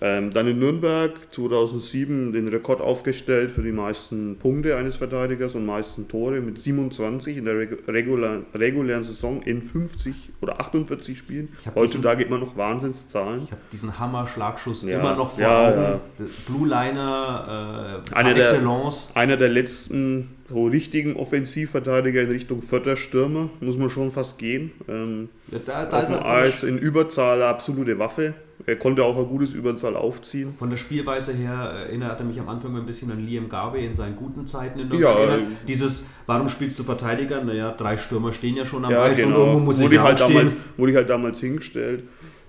[0.02, 5.64] Ähm, dann in Nürnberg 2007 den Rekord aufgestellt für die meisten Punkte eines Verteidigers und
[5.64, 11.48] meisten Tore mit 27 in der regu regular, regulären Saison in 50 oder 48 Spielen.
[11.74, 13.44] Heutzutage immer noch Wahnsinnszahlen.
[13.44, 15.80] Ich habe diesen Hammer-Schlagschuss Ja, immer noch vor ja, Augen.
[15.82, 16.00] ja.
[16.46, 19.10] Blue Liner äh, Einer der- excellence.
[19.14, 24.72] Einer der letzten so richtigen Offensivverteidiger in Richtung vierter Stürmer, muss man schon fast gehen.
[24.88, 28.34] Ähm, Ja, da, da ist er Eis in Überzahl absolute Waffe.
[28.64, 30.54] Er konnte auch ein gutes Überzahl aufziehen.
[30.58, 33.84] von der Spielweise her äh, erinnert er mich am Anfang ein bisschen an Liam Garvey
[33.84, 35.40] in seinen guten Zeiten in Ja, Nürnberg.
[35.40, 37.44] äh, Dieses, warum spielst du Verteidiger?
[37.44, 39.38] Naja, drei Stürmer stehen ja schon am Ja, Eis und genau.
[39.40, 40.60] irgendwo muss ich wurde, ich halt damals, stehen.
[40.78, 42.04] wurde ich halt damals hingestellt.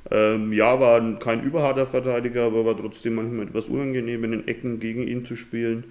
[0.09, 4.47] Ähm, ja, war ein- kein überharter Verteidiger, aber war trotzdem manchmal etwas unangenehm, in den
[4.47, 5.83] Ecken gegen ihn zu spielen.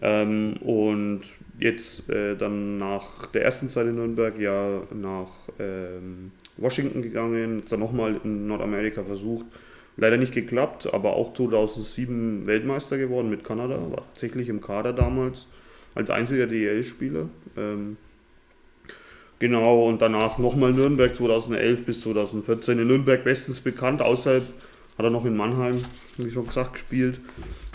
[0.00, 1.20] Ähm, und
[1.58, 7.80] jetzt äh, dann nach der ersten Zeit in Nürnberg ja nach ähm, Washington gegangen, dann
[7.80, 9.46] nochmal in Nordamerika versucht.
[9.96, 15.48] Leider nicht geklappt, aber auch 2007 Weltmeister geworden mit Kanada, war tatsächlich im Kader damals
[15.94, 17.28] als einziger DEL-Spieler.
[17.56, 17.96] Ähm,
[19.40, 22.78] Genau, und danach nochmal Nürnberg 2011 bis 2014.
[22.78, 24.44] In Nürnberg bestens bekannt, außerhalb
[25.00, 25.82] hat er noch in Mannheim,
[26.18, 27.20] wie schon gesagt, gespielt.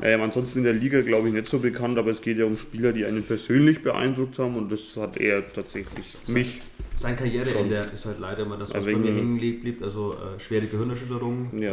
[0.04, 2.56] Ähm, ansonsten in der Liga, glaube ich, nicht so bekannt, aber es geht ja um
[2.56, 6.62] Spieler, die einen persönlich beeindruckt haben und das hat er tatsächlich mich.
[6.96, 9.82] Sein Karriereende ist halt leider immer das, was bei mir hängen blieb.
[9.82, 11.70] Also äh, schwere Gehirnerschütterung äh,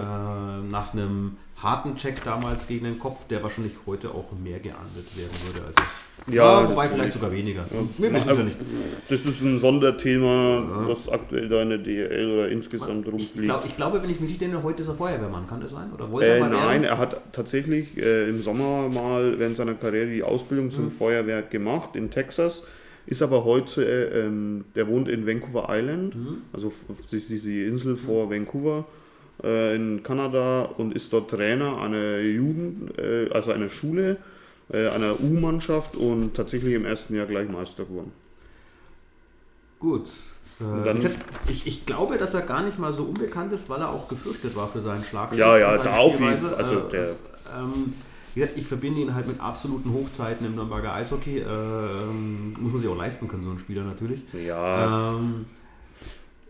[0.71, 5.31] nach einem harten Check damals gegen den Kopf, der wahrscheinlich heute auch mehr geahndet werden
[5.47, 6.35] würde als es.
[6.35, 6.93] Ja, wobei natürlich.
[6.93, 7.63] vielleicht sogar weniger.
[7.63, 7.79] Ja.
[7.99, 8.57] Wir wissen es ja nicht.
[9.09, 13.45] Das ist ein Sonderthema, was aktuell da in der DL oder insgesamt Ich, rumfliegt.
[13.45, 15.47] glaub, ich glaube, wenn ich mich nicht erinnere, heute ist er Feuerwehrmann.
[15.47, 15.93] Kann das sein?
[15.93, 16.85] Oder wollte Äh, er nein, werden?
[16.85, 20.71] er hat tatsächlich äh, im Sommer mal während seiner Karriere die Ausbildung Mhm.
[20.71, 22.65] zum Feuerwehr gemacht in Texas,
[23.07, 26.37] ist aber heute, äh, ähm, der wohnt in Vancouver Island, Mhm.
[26.53, 26.73] also
[27.11, 28.85] diese Insel vor Vancouver
[29.43, 34.17] äh, in Kanada und ist dort Trainer einer Jugend, äh, also einer Schule,
[34.73, 38.13] äh, einer U-Mannschaft und tatsächlich im ersten Jahr gleich Meister geworden.
[39.79, 40.07] Gut.
[40.61, 41.01] Äh, dann-
[41.49, 44.55] ich, ich glaube, dass er gar nicht mal so unbekannt ist, weil er auch gefürchtet
[44.55, 45.35] war für seinen Schlag.
[45.37, 46.55] Ja, ja, da auf jeden Fall.
[46.55, 47.17] Also der-
[47.59, 47.95] ähm,
[48.35, 51.39] wie gesagt, ich verbinde ihn halt mit absoluten Hochzeiten im Nürnberger Eishockey.
[51.41, 54.23] Ähm, muss man sich auch leisten können, so ein Spieler natürlich.
[54.47, 55.45] Ja, Ähm,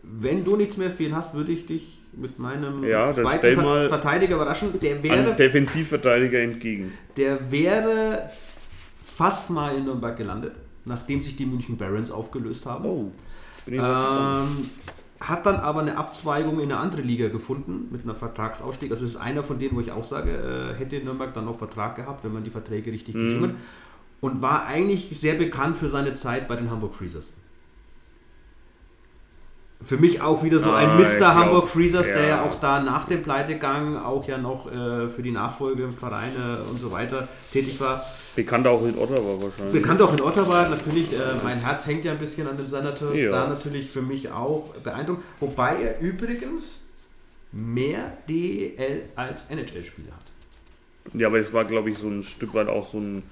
[0.03, 4.35] wenn du nichts mehr ihn hast, würde ich dich mit meinem Ja, zweiten Ver Verteidiger
[4.35, 4.79] überraschen.
[4.79, 6.91] Der wäre, Defensivverteidiger entgegen.
[7.17, 8.29] der wäre
[9.03, 10.53] fast mal in Nürnberg gelandet,
[10.85, 12.85] nachdem sich die München Barons aufgelöst haben.
[12.85, 13.11] Oh,
[13.65, 13.79] bin ich.
[13.79, 14.69] Ähm,
[15.19, 18.91] hat dann aber eine Abzweigung in eine andere Liga gefunden mit einer Vertragsausstieg.
[18.91, 21.57] Also es ist einer von denen, wo ich auch sage, äh, hätte Nürnberg dann noch
[21.57, 23.23] Vertrag gehabt, wenn man die Verträge richtig Mhm.
[23.23, 23.55] geschrieben hat.
[24.19, 27.31] Und war eigentlich sehr bekannt für seine Zeit bei den Hamburg Freezers.
[29.83, 31.17] Für mich auch wieder so ein Ah, Mr.
[31.17, 32.27] glaub, Hamburg Freezers, der ja.
[32.27, 36.59] ja auch da nach dem Pleitegang auch ja noch äh, für die Nachfolge im Vereine
[36.69, 38.05] und so weiter tätig war.
[38.35, 39.81] Bekannt auch in Ottawa wahrscheinlich.
[39.81, 43.17] Bekannt auch in Ottawa, natürlich, äh, mein Herz hängt ja ein bisschen an den Senators,
[43.17, 43.31] Ja.
[43.31, 45.23] da natürlich für mich auch beeindruckend.
[45.39, 46.79] Wobei er übrigens
[47.51, 51.13] mehr DEL als NHL-Spieler hat.
[51.13, 53.23] Ja, aber es war, glaube ich, so ein Stück weit auch so ein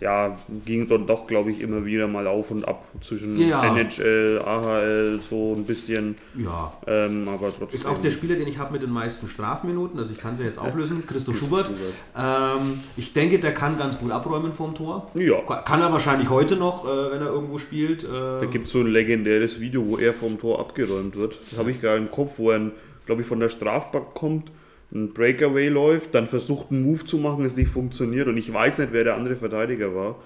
[0.00, 3.62] ja, ging dann doch, glaube ich, immer wieder mal auf und ab zwischen Ja.
[3.76, 6.16] NHL, AHL, so ein bisschen.
[6.36, 6.72] Ja.
[6.86, 7.78] Ähm, aber trotzdem.
[7.78, 10.40] Ist auch der Spieler, den ich habe mit den meisten Strafminuten, also ich kann es
[10.40, 11.70] ja jetzt auflösen, Christoph Schubert.
[12.16, 15.10] Ähm, ich denke, der kann ganz gut abräumen vom Tor.
[15.14, 15.40] Ja.
[15.62, 18.02] Kann er wahrscheinlich heute noch, äh, wenn er irgendwo spielt.
[18.04, 21.38] Äh, Da gibt es so ein legendäres Video, wo er vom Tor abgeräumt wird.
[21.40, 22.72] Das habe ich gerade im Kopf, wo er,
[23.06, 24.50] glaube ich, von der Strafbank kommt,
[24.94, 28.78] ein Breakaway läuft, dann versucht einen Move zu machen, es nicht funktioniert und ich weiß
[28.78, 30.16] nicht, wer der andere Verteidiger war.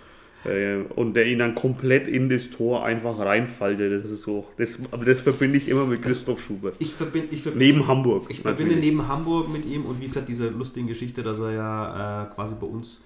[0.45, 3.93] Äh, Und der ihn dann komplett in das Tor einfach reinfaltet.
[3.93, 4.47] Das ist so.
[4.57, 6.77] Das, aber das verbinde ich immer mit Christoph Schubert.
[6.79, 8.27] ich verbinde ich verbinde, Neben Hamburg.
[8.29, 8.93] Ich verbinde natürlich.
[8.93, 12.55] neben Hamburg mit ihm und wie gesagt, diese lustigen Geschichte, dass er ja äh, quasi
[12.61, 13.01] bei uns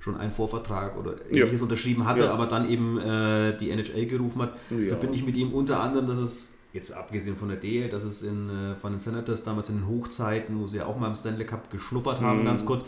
[0.00, 2.30] schon einen Vorvertrag oder ähnliches unterschrieben hatte, Ja.
[2.32, 4.88] aber dann eben äh, die NHL gerufen hat, Ja.
[4.88, 8.22] verbinde ich mit ihm unter anderem, dass es, jetzt abgesehen von der DL, dass es
[8.22, 11.14] in, äh, von den Senators damals in den Hochzeiten, wo sie ja auch mal im
[11.14, 12.26] Stanley Cup geschnuppert Mhm.
[12.26, 12.84] haben, ganz kurz,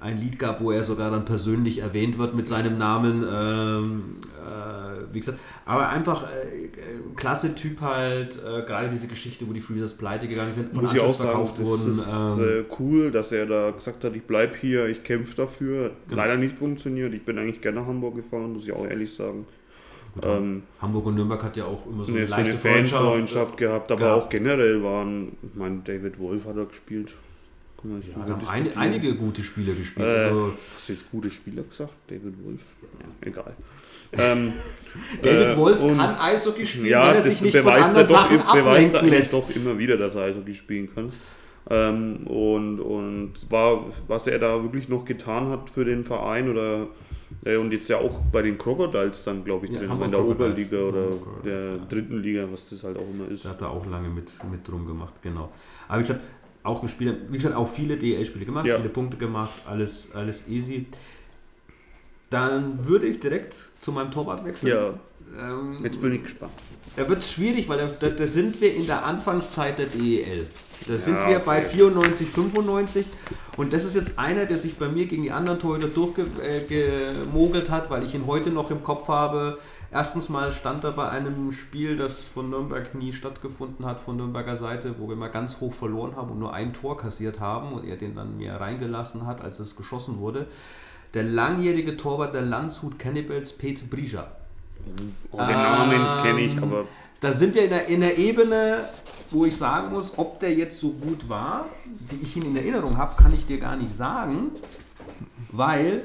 [0.00, 3.24] ein Lied gab, wo er sogar dann persönlich erwähnt wird mit seinem Namen.
[3.28, 4.02] Ähm,
[4.36, 6.68] äh, wie gesagt, aber einfach äh,
[7.16, 10.92] klasse Typ halt, äh, gerade diese Geschichte, wo die Freezers pleite gegangen sind, von Muss
[10.94, 11.90] ich auch Anschluss sagen, verkauft das wurden.
[11.90, 15.86] ist ähm, äh, cool, dass er da gesagt hat, ich bleibe hier, ich kämpfe dafür.
[15.86, 16.22] Hat Genau.
[16.22, 17.12] Leider nicht funktioniert.
[17.12, 19.46] Ich bin eigentlich gerne nach Hamburg gefahren, muss ich auch ehrlich sagen.
[20.22, 23.02] Ähm, Hamburg und Nürnberg hat ja auch immer so eine, so eine leichte Freundschaft.
[23.02, 24.22] Fanfreundschaft gehabt, aber gehabt.
[24.24, 27.14] auch generell waren, ich meine, David Wolf hat er gespielt.
[27.84, 30.08] Jetzt Ja, da haben ein, einige gute Spiele gespielt.
[30.08, 31.92] Äh, also Hast du jetzt gute Spieler gesagt?
[32.08, 32.62] David Wolf?
[32.82, 33.56] Ja, egal.
[34.12, 34.52] ähm,
[35.22, 38.00] David äh, Wolf kann Eishockey spielen, ja, wenn er das sich nicht von beweist er
[38.00, 39.32] anderen doch, Sachen beweist er lässt.
[39.32, 41.12] doch immer wieder, dass er Eishockey spielen kann.
[41.70, 46.88] Ähm, und und war, was er da wirklich noch getan hat für den Verein oder
[47.44, 50.24] äh, und jetzt ja auch bei den Crocodiles dann, glaube ich, Ja, drin, in der.
[50.24, 51.06] Oberliga oder
[51.44, 51.76] der ja.
[51.88, 53.44] dritten Liga, was das halt auch immer ist.
[53.44, 55.50] Da hat er auch lange mit, mit drum gemacht, genau.
[55.88, 56.20] Aber wie gesagt,
[56.62, 58.76] auch ein Spieler, wie gesagt, auch viele DL-Spiele gemacht, Ja.
[58.76, 60.86] viele Punkte gemacht, alles, alles easy.
[62.30, 64.68] Dann würde ich direkt zu meinem Torwart wechseln.
[64.72, 64.94] Ja,
[65.38, 66.52] Ähm, jetzt bin ich gespannt.
[66.96, 70.46] Da wird es schwierig, weil da, da, da sind wir in der Anfangszeit der DEL.
[70.86, 71.68] Da sind Ja, wir bei okay.
[71.76, 73.06] 94, 95
[73.56, 77.90] und das ist jetzt einer, der sich bei mir gegen die anderen Torhüter durchgemogelt hat,
[77.90, 79.58] weil ich ihn heute noch im Kopf habe.
[79.90, 84.56] Erstens mal stand er bei einem Spiel, das von Nürnberg nie stattgefunden hat, von Nürnberger
[84.56, 87.84] Seite, wo wir mal ganz hoch verloren haben und nur ein Tor kassiert haben und
[87.84, 90.46] er den dann mir reingelassen hat, als es geschossen wurde.
[91.14, 94.28] Der langjährige Torwart der Landshut Cannibals, Pete Brija.
[95.32, 96.84] Oh, den Namen kenne ich, Ähm, aber
[97.20, 98.84] Da sind wir in der, in der Ebene,
[99.30, 101.66] wo ich sagen muss, ob der jetzt so gut war,
[102.08, 104.52] wie ich ihn in Erinnerung habe, kann ich dir gar nicht sagen,
[105.50, 106.02] weil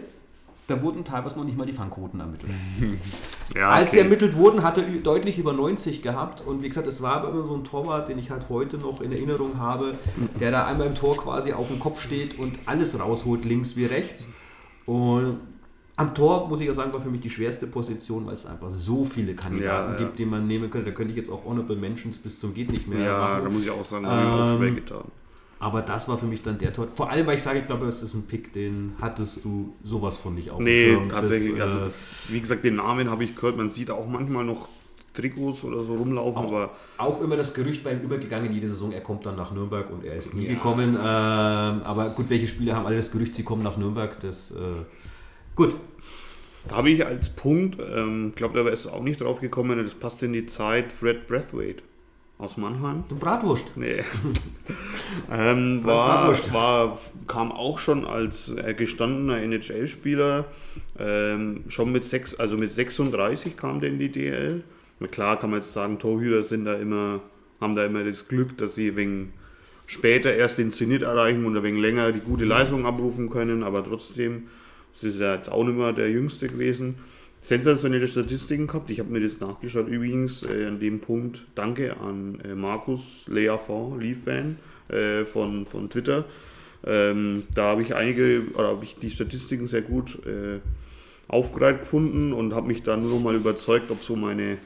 [0.67, 2.51] da wurden teilweise noch nicht mal die Fangquoten ermittelt.
[3.55, 4.05] ja, Als sie okay.
[4.05, 7.43] ermittelt wurden, hat er deutlich über 90 gehabt und wie gesagt, es war aber immer
[7.43, 9.93] so ein Torwart, den ich halt heute noch in Erinnerung habe,
[10.39, 13.85] der da einmal im Tor quasi auf dem Kopf steht und alles rausholt, links wie
[13.85, 14.27] rechts.
[14.85, 15.37] Und
[15.95, 18.69] am Tor, muss ich ja sagen, war für mich die schwerste Position, weil es einfach
[18.71, 20.05] so viele Kandidaten Ja, ja.
[20.05, 20.89] gibt, die man nehmen könnte.
[20.89, 23.43] Da könnte ich jetzt auch Honorable Mentions bis zum geht nicht mehr ja, machen.
[23.45, 25.03] da muss ich auch sagen, mir auch Ähm, schwer getan.
[25.59, 26.89] Aber das war für mich dann der Tor.
[26.89, 30.17] Vor allem, weil ich sage, ich glaube, es ist ein Pick, den hattest du sowas
[30.17, 31.55] von nicht auf dem Nee, tatsächlich.
[31.57, 33.55] Das, also äh, das, wie gesagt, den Namen habe ich gehört.
[33.55, 34.67] Man sieht auch manchmal noch
[35.13, 38.91] Trikots oder so rumlaufen, Auch, aber auch immer das Gerücht bei ihm übergegangen, jede Saison,
[38.91, 40.89] er kommt dann nach Nürnberg und er ist nie Ja, gekommen.
[40.95, 44.19] Ähm, aber gut, welche Spieler haben alle das Gerücht, sie kommen nach Nürnberg?
[44.21, 44.55] Das, äh,
[45.55, 45.75] gut,
[46.67, 49.83] da habe ich als Punkt, ähm, ich glaube, da wäre es auch nicht drauf gekommen,
[49.83, 51.83] das passt in die Zeit, Fred Brathwaite
[52.43, 53.03] aus Mannheim.
[53.09, 53.77] du Bratwurst.
[53.77, 54.03] Nee.
[55.31, 56.53] ähm, war, Bratwurst.
[56.53, 60.45] war, kam auch schon als äh, gestandener NHL-Spieler,
[60.99, 64.63] ähm, schon mit sechs, also mit 36 kam der in die DL.
[64.99, 67.21] Na klar kann man jetzt sagen, Torhüter sind da immer,
[67.61, 69.33] haben da immer das Glück, dass sie wegen
[69.85, 73.83] später erst den Zenit erreichen und ein wenig länger die gute Leistung abrufen können, aber
[73.83, 74.47] trotzdem,
[74.95, 76.95] es ist ja jetzt auch nicht mehr der Jüngste gewesen.
[77.41, 78.89] Sensationelle Statistiken gehabt.
[78.89, 79.87] Ich habe mir das nachgeschaut.
[79.87, 84.57] Übrigens äh, an dem Punkt danke an äh, Markus Leafan, Leaf-Fan
[84.89, 86.23] äh, von, von Twitter.
[86.85, 90.59] Ähm, da habe ich einige, oder habe ich die Statistiken sehr gut äh,
[91.27, 94.57] aufgereiht gefunden und habe mich dann nur noch mal überzeugt, ob so meine,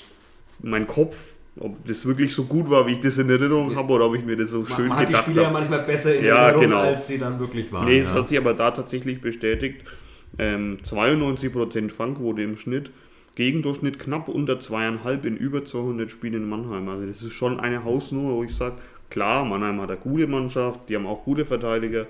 [0.62, 4.06] mein Kopf, ob das wirklich so gut war, wie ich das in Erinnerung habe, oder
[4.08, 5.60] ob ich mir das so Man, schön man hat die gedacht Spiele ja habe.
[5.60, 6.82] manchmal besser in Ja, Erinnerung, genau.
[6.82, 7.86] als sie dann wirklich waren.
[7.88, 8.14] Nee, es ja.
[8.16, 9.82] hat sich aber da tatsächlich bestätigt.
[10.40, 12.92] Ähm, 92% Fangquote im Schnitt,
[13.36, 16.90] Gegendurchschnitt knapp unter zweieinhalb in über 200 Spielen in Mannheim.
[16.90, 18.76] Also das ist schon eine Hausnummer, wo ich sage,
[19.10, 22.08] klar, Mannheim hat eine gute Mannschaft, die haben auch gute Verteidiger,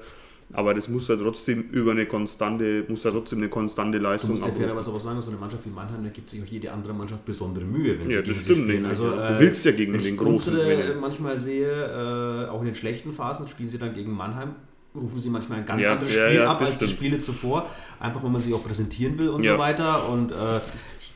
[0.54, 4.32] aber das muss ja trotzdem über eine konstante, muss ja trotzdem eine konstante Du Leistung
[4.32, 6.72] musst ja fairerweise aber sagen, so eine Mannschaft wie Mannheim, da gibt sich auch jede
[6.72, 8.68] andere Mannschaft besondere Mühe, wenn Ja, sie gegen das sie stimmt spielen.
[8.84, 9.10] nämlich, Also.
[9.12, 11.00] Du äh, willst ja gegen wenn den ich Großen unsere gewinnen.
[11.02, 14.56] manchmal sehe, äh, auch in den schlechten Phasen spielen sie dann gegen Mannheim
[14.98, 16.92] rufen sie manchmal ein ganz Ja, anderes Spiel ja, ab als die stimmt.
[16.92, 17.70] Spiele zuvor,
[18.00, 20.10] einfach wenn man sich auch präsentieren will und so weiter.
[20.10, 20.36] Und äh,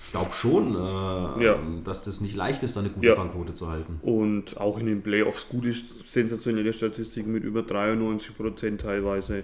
[0.04, 1.56] ich glaube schon, äh, Ja.
[1.84, 3.16] dass das nicht leicht ist, da eine gute Ja.
[3.16, 4.00] Fangquote zu halten.
[4.02, 5.74] Und auch in den Playoffs gute,
[6.06, 9.44] sensationelle Statistiken mit über 93% teilweise.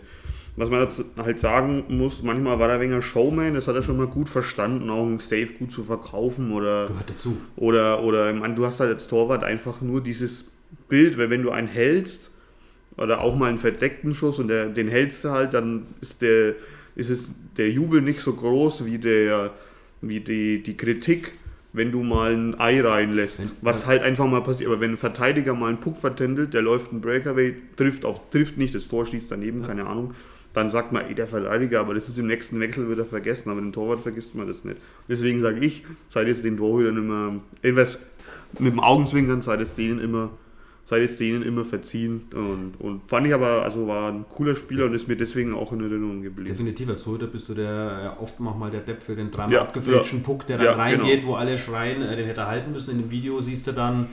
[0.59, 4.07] Was man halt sagen muss, manchmal war er wegen Showman, das hat er schon mal
[4.07, 7.37] gut verstanden, auch ein Safe gut zu verkaufen oder Gehört dazu.
[7.55, 10.51] Oder, oder ich meine, du hast halt als Torwart einfach nur dieses
[10.89, 12.31] Bild, weil wenn du einen hältst
[12.97, 16.55] oder auch mal einen verdeckten Schuss und der, den hältst du halt, dann ist der,
[16.95, 19.51] ist es der Jubel nicht so groß wie der,
[20.01, 21.33] wie die, die Kritik,
[21.73, 23.53] wenn du mal ein Ei reinlässt.
[23.61, 24.69] Was halt einfach mal passiert.
[24.69, 28.57] Aber wenn ein Verteidiger mal einen Puck vertändelt, der läuft einen Breakaway, trifft auf, trifft
[28.57, 30.13] nicht, das Tor schießt daneben, keine Ahnung.
[30.53, 33.61] Dann sagt man, ey, der Verteidiger, aber das ist im nächsten Wechsel wieder vergessen, aber
[33.61, 34.77] den Torwart vergisst man das nicht.
[35.07, 40.31] Deswegen sage ich, seid jetzt den Torhütern immer, mit dem Augenzwinkern, seid es denen immer,
[40.87, 42.21] seid es denen immer verziehen.
[42.33, 45.73] Und, und fand ich aber, also war ein cooler Spieler und ist mir deswegen auch
[45.73, 46.47] in Erinnerung geblieben.
[46.47, 49.61] Definitiv als Torhüter bist du der äh, oft mal der Depp für den dreimal Ja,
[49.63, 50.25] abgefälschten ja.
[50.25, 51.33] Puck, der dann Ja, reingeht, genau.
[51.33, 52.91] wo alle schreien, äh, den hätte er halten müssen.
[52.91, 54.07] In dem Video siehst du dann,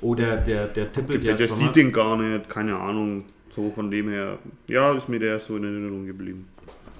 [0.00, 1.66] oh, der, der, der tippelt Der, ja der zweimal.
[1.66, 3.24] sieht den gar nicht, keine Ahnung.
[3.50, 4.38] So von dem her,
[4.68, 6.46] ja, ist mir der so in Erinnerung geblieben.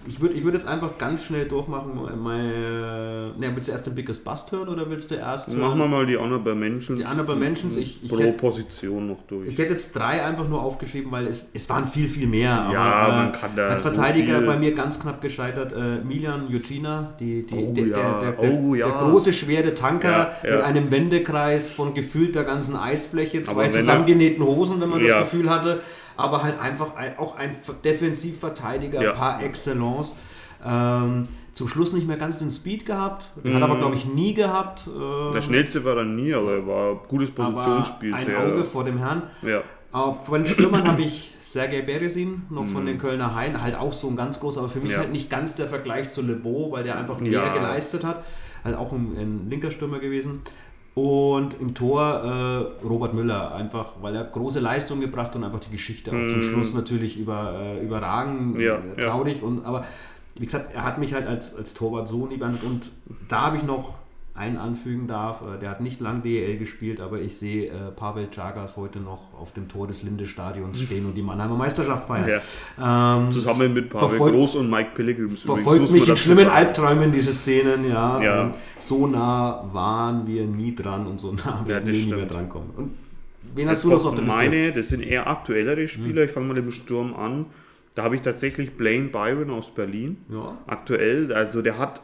[0.07, 1.91] Ich würde ich würd jetzt einfach ganz schnell durchmachen.
[2.23, 5.87] Meine, ne, willst du erst den Biggest Bust hören oder willst du erst Machen wir
[5.87, 6.99] mal die Honorable Mentions.
[6.99, 9.49] Die Honorable Mentions, ich- ich pro Position noch durch.
[9.49, 12.53] Ich hätte jetzt drei einfach nur aufgeschrieben, weil es, es waren viel, viel mehr.
[12.53, 15.73] Aber, Ja, äh, man kann da als so Verteidiger viel- bei mir ganz knapp gescheitert.
[15.73, 18.89] Äh, Milian Jucina, die, die, Oh der, ja, der, der, oh ja.
[18.89, 24.43] der große, schwere Tanker Ja, mit einem Wendekreis von gefühlt der ganzen Eisfläche, zwei zusammengenähten
[24.45, 25.81] Hosen, wenn man das Gefühl hatte.
[26.21, 27.55] Aber halt einfach ein, auch ein
[27.85, 29.13] Defensivverteidiger Ja.
[29.13, 30.19] par excellence.
[30.65, 33.63] Ähm, zum Schluss nicht mehr ganz den Speed gehabt, hat Mhm.
[33.63, 34.87] aber glaube ich nie gehabt.
[34.87, 38.15] Ähm, Der schnellste war er nie, aber er war gutes Positionsspiel.
[38.15, 39.23] ein Auge vor dem Herrn.
[39.43, 39.63] Ja,
[39.93, 42.87] Auf von den Stürmern habe ich Sergei Beresin, noch von Mhm.
[42.87, 44.99] den Kölner Hain, halt auch so ein ganz groß, aber für mich Ja.
[44.99, 47.53] halt nicht ganz der Vergleich zu Lebeau, weil der einfach mehr Ja.
[47.53, 48.25] geleistet hat.
[48.63, 50.43] Also auch ein, ein linker Stürmer gewesen.
[51.03, 52.03] Und im Tor
[52.83, 56.39] äh, Robert Müller, einfach weil er große Leistung gebracht und einfach die Geschichte auch zum
[56.41, 56.43] Mhm.
[56.43, 59.09] Schluss natürlich über, äh, überragend, Ja, äh, ja.
[59.09, 59.43] traurig.
[59.43, 59.85] Und, aber
[60.39, 62.93] wie gesagt, er hat mich halt als, als Torwart so lieb und
[63.29, 63.95] da habe ich noch
[64.41, 68.29] einen anfügen darf, äh, der hat nicht lang DEL gespielt, aber ich sehe äh, Pavel
[68.35, 72.41] Chagas heute noch auf dem Tor des Linde-Stadions stehen und die Mannheimer Meisterschaft feiern.
[72.81, 76.49] Ähm, zusammen mit Pavel Verfolgt- Groß und Mike übrigens, verfolgt mich in schlimmen.
[76.49, 78.21] Albträumen diese Szenen, ja.
[78.23, 78.43] Ja.
[78.45, 82.27] Ähm, so nah waren wir nie dran und so nah werden das wir nie mehr
[82.27, 82.71] drankommen.
[82.77, 82.95] Und
[83.55, 84.41] wen Jetzt hast du noch auf der Liste?
[84.41, 84.51] Hm.
[84.51, 86.25] meine, das sind eher aktuellere Spieler.
[86.25, 87.47] Ich fange mal mit dem Sturm an.
[87.95, 90.19] Da habe ich tatsächlich Blaine Byron aus Berlin.
[90.31, 90.57] Ja.
[90.67, 92.01] Aktuell, also der hat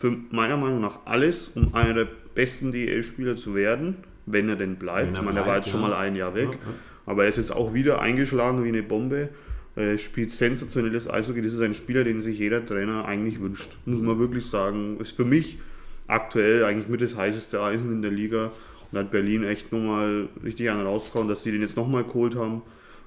[0.00, 4.76] für meiner Meinung nach alles, um einer der besten DL-Spieler zu werden, wenn er denn
[4.76, 5.08] bleibt.
[5.08, 5.88] Wenn er ich meine, der war jetzt schon ja.
[5.88, 6.48] mal ein Jahr weg.
[6.48, 6.74] Ja, ja.
[7.04, 9.28] Aber er ist jetzt auch wieder eingeschlagen wie eine Bombe.
[9.76, 11.42] Äh, spielt sensationelles Eishockey.
[11.42, 13.76] Das ist ein Spieler, den sich jeder Trainer eigentlich wünscht.
[13.84, 14.96] Muss man wirklich sagen.
[15.00, 15.58] Ist für mich
[16.06, 18.52] aktuell eigentlich mit das heißeste Eisen in der Liga.
[18.90, 22.62] Und hat Berlin echt nochmal richtig einen rausgehauen, dass sie den jetzt nochmal geholt haben.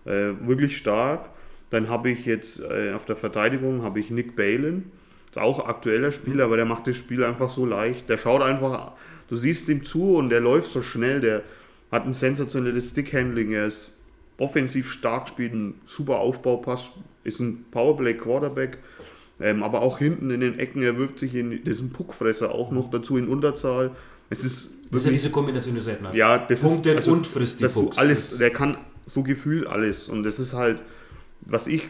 [0.05, 1.31] Äh, wirklich stark.
[1.71, 4.91] Dann habe ich jetzt äh, auf der Verteidigung habe ich Nick Balin.
[5.33, 8.07] Ist auch aktueller Spieler, aber der macht das Spiel einfach so leicht.
[8.07, 8.91] Der schaut einfach,
[9.29, 11.21] du siehst ihm zu und der läuft so schnell.
[11.21, 11.41] Der
[11.91, 13.51] hat ein sensationelles Stickhandling.
[13.51, 13.93] Er ist
[14.37, 16.91] offensiv stark, spielt einen super Aufbaupass,
[17.23, 18.77] ist ein Powerplay Quarterback.
[19.39, 22.91] Ähm, aber auch hinten in den Ecken, er wirft sich in diesen Puckfresser auch noch
[22.91, 23.89] dazu in Unterzahl.
[24.29, 26.15] Es ist Das ist ja diese Kombination des hast.
[26.15, 27.97] ja, das Punktet ist also, und frisst die Pucks.
[27.97, 28.77] alles, der kann
[29.07, 30.83] so gefühlt alles und das ist halt,
[31.41, 31.89] was ich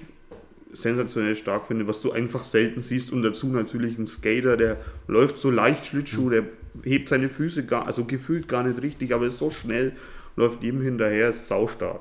[0.73, 5.37] sensationell stark finde, was du einfach selten siehst und dazu natürlich ein Skater, der läuft
[5.37, 6.43] so leicht Schlittschuh, der
[6.83, 9.93] hebt seine Füße gar, also gefühlt gar nicht richtig, aber ist so schnell,
[10.35, 11.99] läuft jedem hinterher, ist saustark.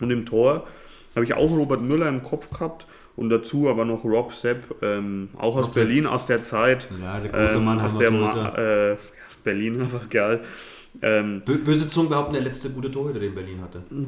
[0.00, 0.66] Und im Tor
[1.14, 5.28] habe ich auch Robert Müller im Kopf gehabt und dazu aber noch Rob Sepp, ähm,
[5.36, 5.84] auch aus Rob Sepp.
[5.86, 6.88] Berlin, aus der Zeit.
[7.00, 8.48] Ja, der große ähm, Mann aus der Ma
[8.92, 8.96] äh,
[9.44, 10.40] Berlin einfach geil.
[11.02, 13.82] Ähm, Bö- Böse Zungen behaupten, der letzte gute Torhüter, den Berlin hatte.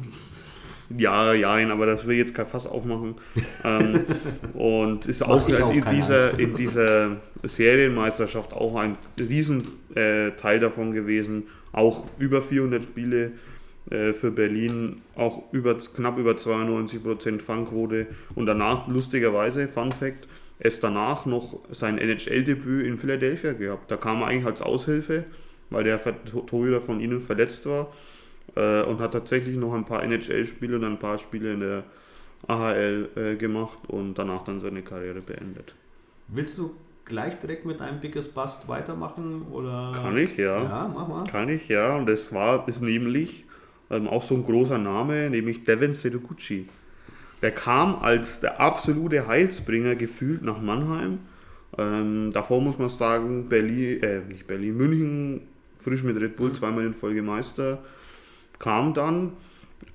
[0.97, 3.15] ja, ja, aber das will jetzt kein Fass aufmachen.
[3.63, 4.05] ähm,
[4.53, 9.63] und ist auch, halt auch, in, dieser, in dieser Serienmeisterschaft auch ein riesen
[9.95, 11.43] äh, davon gewesen.
[11.71, 13.31] Auch über 400 Spiele
[13.89, 18.07] äh, für Berlin, auch über, knapp über 92% Fangquote.
[18.35, 20.27] Und danach, lustigerweise, Fun Fact,
[20.59, 23.89] es danach noch sein NHL-Debüt in Philadelphia gehabt.
[23.89, 25.23] Da kam er eigentlich als Aushilfe,
[25.69, 25.99] weil der
[26.45, 27.91] Torhüter von ihnen verletzt war
[28.55, 31.83] äh, und hat tatsächlich noch ein paar NHL-Spiele und ein paar Spiele in der
[32.47, 35.75] AHL äh, gemacht und danach dann seine Karriere beendet.
[36.27, 36.75] Willst du
[37.05, 39.43] gleich direkt mit einem Biggest Bust weitermachen?
[39.51, 39.91] Oder?
[39.95, 40.63] Kann ich, ja.
[40.63, 41.23] Ja, mach mal.
[41.25, 41.97] Kann ich, ja.
[41.97, 43.45] Und das war, ist nämlich
[43.89, 46.67] ähm, auch so ein großer Name, nämlich Devin Seduguchi.
[47.41, 51.19] der kam als der absolute Heilsbringer gefühlt nach Mannheim.
[51.77, 55.41] Ähm, davor muss man sagen, Berlin, äh, nicht Berlin, München,
[55.79, 57.79] frisch mit Red Bull, zweimal in Folge Meister,
[58.61, 59.33] kam dann.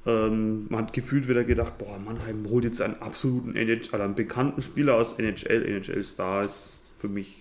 [0.04, 4.14] Ähm, man hat gefühlt wieder gedacht, boah, Mannheim holt jetzt einen absoluten NHL, also einen
[4.16, 5.64] bekannten Spieler aus NHL.
[5.64, 7.36] NHL Star ist für mich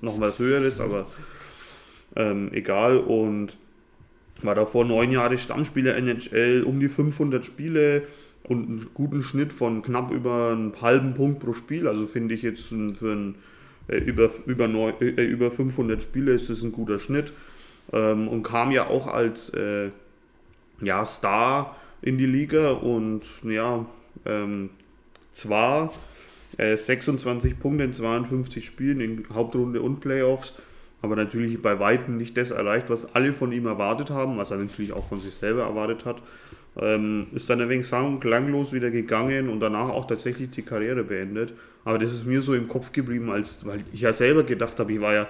[0.00, 1.06] noch was Höheres, aber
[2.16, 2.98] ähm, egal.
[2.98, 3.56] Und
[4.42, 8.02] war davor neun Jahre Stammspieler NHL, um die 500 Spiele
[8.42, 11.86] und einen guten Schnitt von knapp über einen halben Punkt pro Spiel.
[11.86, 13.36] Also finde ich jetzt für ein,
[13.86, 17.32] äh, über, über, neun, äh, über 500 Spiele ist das ein guter Schnitt.
[17.92, 19.90] Ähm, und kam ja auch als äh,
[20.80, 23.86] ja, Star in die Liga und ja,
[24.26, 24.70] ähm,
[25.32, 25.92] zwar
[26.58, 30.54] 26 äh, Punkte in 52 Spielen in Hauptrunde und Playoffs,
[31.02, 34.58] aber natürlich bei Weitem nicht das erreicht, was alle von ihm erwartet haben, was er
[34.58, 36.22] natürlich auch von sich selber erwartet hat.
[36.76, 41.04] Ähm, ist dann ein wenig sang- klanglos wieder gegangen und danach auch tatsächlich die Karriere
[41.04, 41.54] beendet.
[41.84, 44.92] Aber das ist mir so im Kopf geblieben, als, weil ich ja selber gedacht habe,
[44.92, 45.28] ich war ja,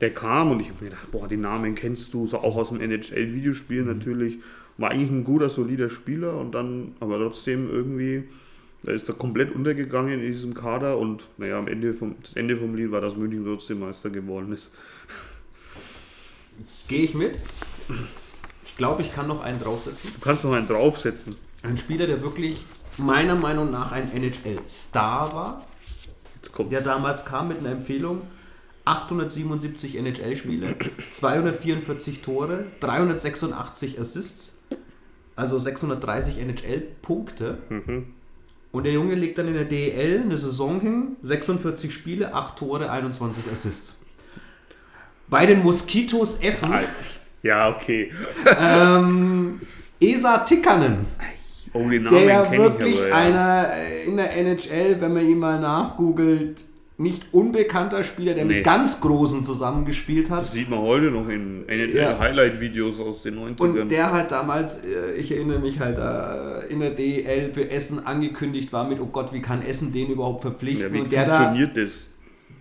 [0.00, 2.70] der kam und ich habe mir gedacht, boah, den Namen kennst du, so auch aus
[2.70, 3.98] dem NHL-Videospiel mhm.
[3.98, 4.38] natürlich.
[4.80, 8.24] War eigentlich ein guter, solider Spieler und dann, aber trotzdem irgendwie
[8.82, 12.56] da ist er komplett untergegangen in diesem Kader und naja, am Ende vom, das Ende
[12.56, 14.70] vom Lied war, dass München trotzdem Meister geworden ist.
[16.88, 17.38] Gehe ich mit.
[18.64, 20.10] Ich glaube, ich kann noch einen draufsetzen.
[20.14, 21.36] Du kannst noch einen draufsetzen.
[21.62, 22.64] Ein Spieler, der wirklich
[22.96, 25.66] meiner Meinung nach ein NHL-Star war.
[26.70, 28.22] Der damals kam mit einer Empfehlung.
[28.86, 30.74] 877 NHL-Spiele,
[31.10, 34.59] 244 Tore, 386 Assists,
[35.40, 37.58] also 630 NHL-Punkte.
[37.68, 38.06] Mhm.
[38.72, 42.90] Und der Junge legt dann in der DEL eine Saison hin, 46 Spiele, 8 Tore,
[42.90, 43.98] 21 Assists.
[45.28, 46.72] Bei den Moskitos Essen.
[47.42, 48.12] Ja, okay.
[48.60, 49.60] ähm,
[49.98, 51.06] Esa Tikkanen.
[51.72, 53.14] Oh, den Namen der wirklich aber, ja.
[53.14, 53.72] einer
[54.04, 56.64] in der NHL, wenn man ihn mal nachgoogelt,
[57.00, 58.56] nicht unbekannter Spieler, der nee.
[58.56, 60.42] mit ganz Großen zusammengespielt hat.
[60.42, 62.18] Das sieht man heute noch in ja.
[62.18, 63.80] Highlight-Videos aus den 90ern.
[63.80, 68.04] Und der halt damals, äh, ich erinnere mich halt, äh, in der DL für Essen
[68.06, 70.88] angekündigt war mit, oh Gott, wie kann Essen den überhaupt verpflichten?
[70.88, 72.06] Ja, wie Und der funktioniert da, das?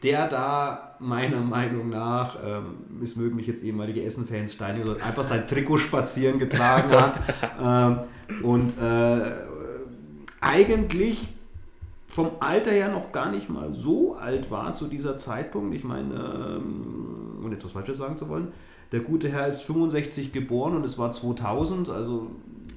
[0.03, 5.25] Der da, meiner Meinung nach, ähm, es mögen mich jetzt ehemalige Essen-Fans steinigen, oder einfach
[5.25, 7.13] sein Trikot spazieren getragen hat.
[7.61, 9.31] ähm, und äh,
[10.39, 11.27] eigentlich
[12.09, 15.75] vom Alter her noch gar nicht mal so alt war zu dieser Zeitpunkt.
[15.75, 16.15] Ich meine,
[16.57, 18.49] ähm, ohne etwas Falsches sagen zu wollen,
[18.91, 22.31] der gute Herr ist 65 geboren und es war 2000, also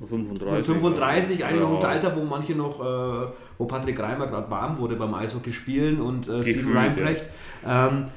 [0.06, 0.66] 35.
[0.66, 1.68] 35, eigentlich ja.
[1.68, 5.52] noch ein Alter, wo manche noch, äh, wo Patrick Reimer gerade warm wurde beim Eishockey
[5.52, 7.24] spielen und äh, Steven Reinbrecht,
[7.64, 7.88] ja.
[7.88, 8.08] ähm,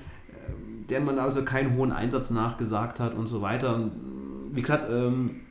[0.89, 3.76] der man also keinen hohen Einsatz nachgesagt hat und so weiter.
[3.76, 3.91] Und,
[4.51, 5.41] wie gesagt, ähm,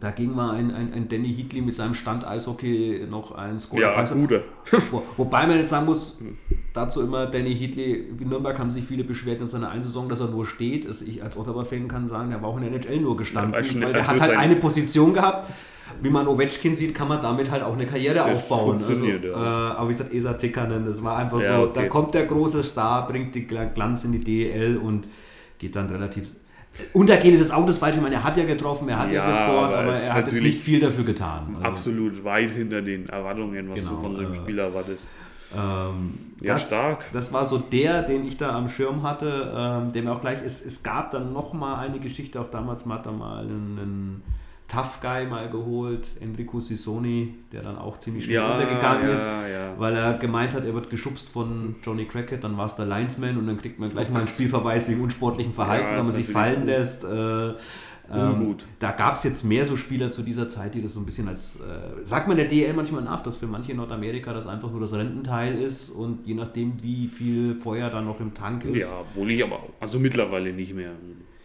[0.00, 3.80] da ging mal ein, ein, ein Danny Heatley mit seinem Stand-Eishockey noch ein Score.
[3.80, 4.42] Ja, ein guter.
[4.90, 6.20] Wo, wobei man jetzt sagen muss,
[6.74, 10.28] dazu immer Danny Heatley, in Nürnberg haben sich viele beschwert in seiner Einsaison, dass er
[10.28, 10.86] nur steht.
[10.86, 13.86] Also ich als Ottawa-Fan kann sagen, er war auch in der NHL nur gestanden, ja,
[13.86, 15.50] weil er hat halt eine Position gehabt.
[16.02, 18.78] Wie man Ovechkin sieht, kann man damit halt auch eine Karriere das aufbauen.
[18.78, 19.16] Also, ja.
[19.16, 21.80] äh, aber wie gesagt, Esa Tikkanen, das war einfach ja, so, okay.
[21.82, 25.06] da kommt der große Star, bringt den Glanz in die DEL und
[25.58, 26.32] geht dann relativ
[26.92, 27.98] Untergehen ist jetzt auch das Falsche.
[27.98, 30.30] Ich meine, er hat ja getroffen, er hat ja, ja gescored, aber, aber er hat
[30.30, 31.56] jetzt nicht viel dafür getan.
[31.56, 35.08] Also absolut weit hinter den Erwartungen, was genau, du von dem äh, Spieler erwartest.
[35.54, 37.04] Ähm, ja, das, stark.
[37.12, 40.38] Das war so der, den ich da am Schirm hatte, ähm, der mir auch gleich,
[40.44, 44.22] es, es gab dann nochmal eine Geschichte, auch damals hat er mal einen, einen
[44.68, 49.26] Tough Guy mal geholt, Enrico Sissoni, der dann auch ziemlich schnell ja, untergegangen ja, ist,
[49.26, 49.74] ja.
[49.78, 53.36] weil er gemeint hat, er wird geschubst von Johnny Crackett, dann war es der Linesman
[53.36, 56.60] und dann kriegt man gleich mal einen Spielverweis wegen unsportlichen Verhalten, wenn man sich fallen
[56.60, 56.66] gut.
[56.66, 57.04] lässt.
[57.04, 57.54] Äh,
[58.12, 61.06] ähm, da gab es jetzt mehr so Spieler zu dieser Zeit, die das so ein
[61.06, 64.46] bisschen als, äh, sagt man der DL manchmal nach, dass für manche in Nordamerika das
[64.46, 68.64] einfach nur das Rententeil ist und je nachdem, wie viel Feuer da noch im Tank
[68.64, 68.80] ist.
[68.80, 70.92] Ja, wohl ich aber, also mittlerweile nicht mehr.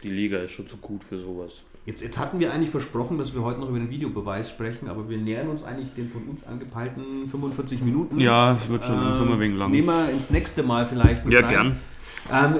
[0.03, 1.63] Die Liga ist schon zu gut für sowas.
[1.85, 5.09] Jetzt, jetzt hatten wir eigentlich versprochen, dass wir heute noch über den Videobeweis sprechen, aber
[5.09, 8.19] wir nähern uns eigentlich den von uns angepeilten 45 Minuten.
[8.19, 9.71] Ja, es wird schon ähm, im Sommer wegen lang.
[9.71, 11.27] Nehmen wir ins nächste Mal vielleicht.
[11.27, 11.49] ja, rein.
[11.49, 11.79] gern.
[12.31, 12.59] Ähm,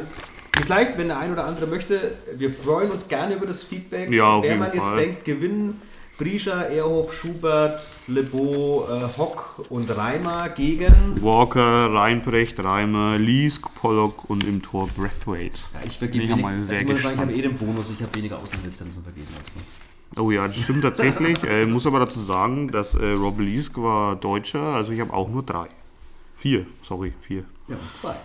[0.58, 4.10] vielleicht, wenn der ein oder andere möchte, wir freuen uns gerne über das Feedback.
[4.12, 4.80] Ja, auf Wer jeden man Fall.
[4.80, 5.80] jetzt denkt, gewinnen
[6.18, 14.44] Grisha, Erhoff, Schubert, Lebeau, äh, Hock und Reimer gegen Walker, Reinbrecht, Reimer, Liesk, Pollock und
[14.44, 15.60] im Tor Breathwaite.
[15.74, 18.02] Ja, ich vergebe wenig, mal sehr also ich, sagen, ich habe eh den Bonus, ich
[18.02, 20.22] habe weniger Außenlizenzen vergeben als du.
[20.22, 21.42] Oh ja, das stimmt tatsächlich.
[21.48, 25.30] äh, muss aber dazu sagen, dass äh, Rob Liesk war Deutscher, also ich habe auch
[25.30, 25.70] nur drei.
[26.38, 27.46] Vier, sorry, vier.
[27.68, 28.16] Ja, zwei.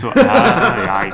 [0.00, 1.04] So, ah, ja,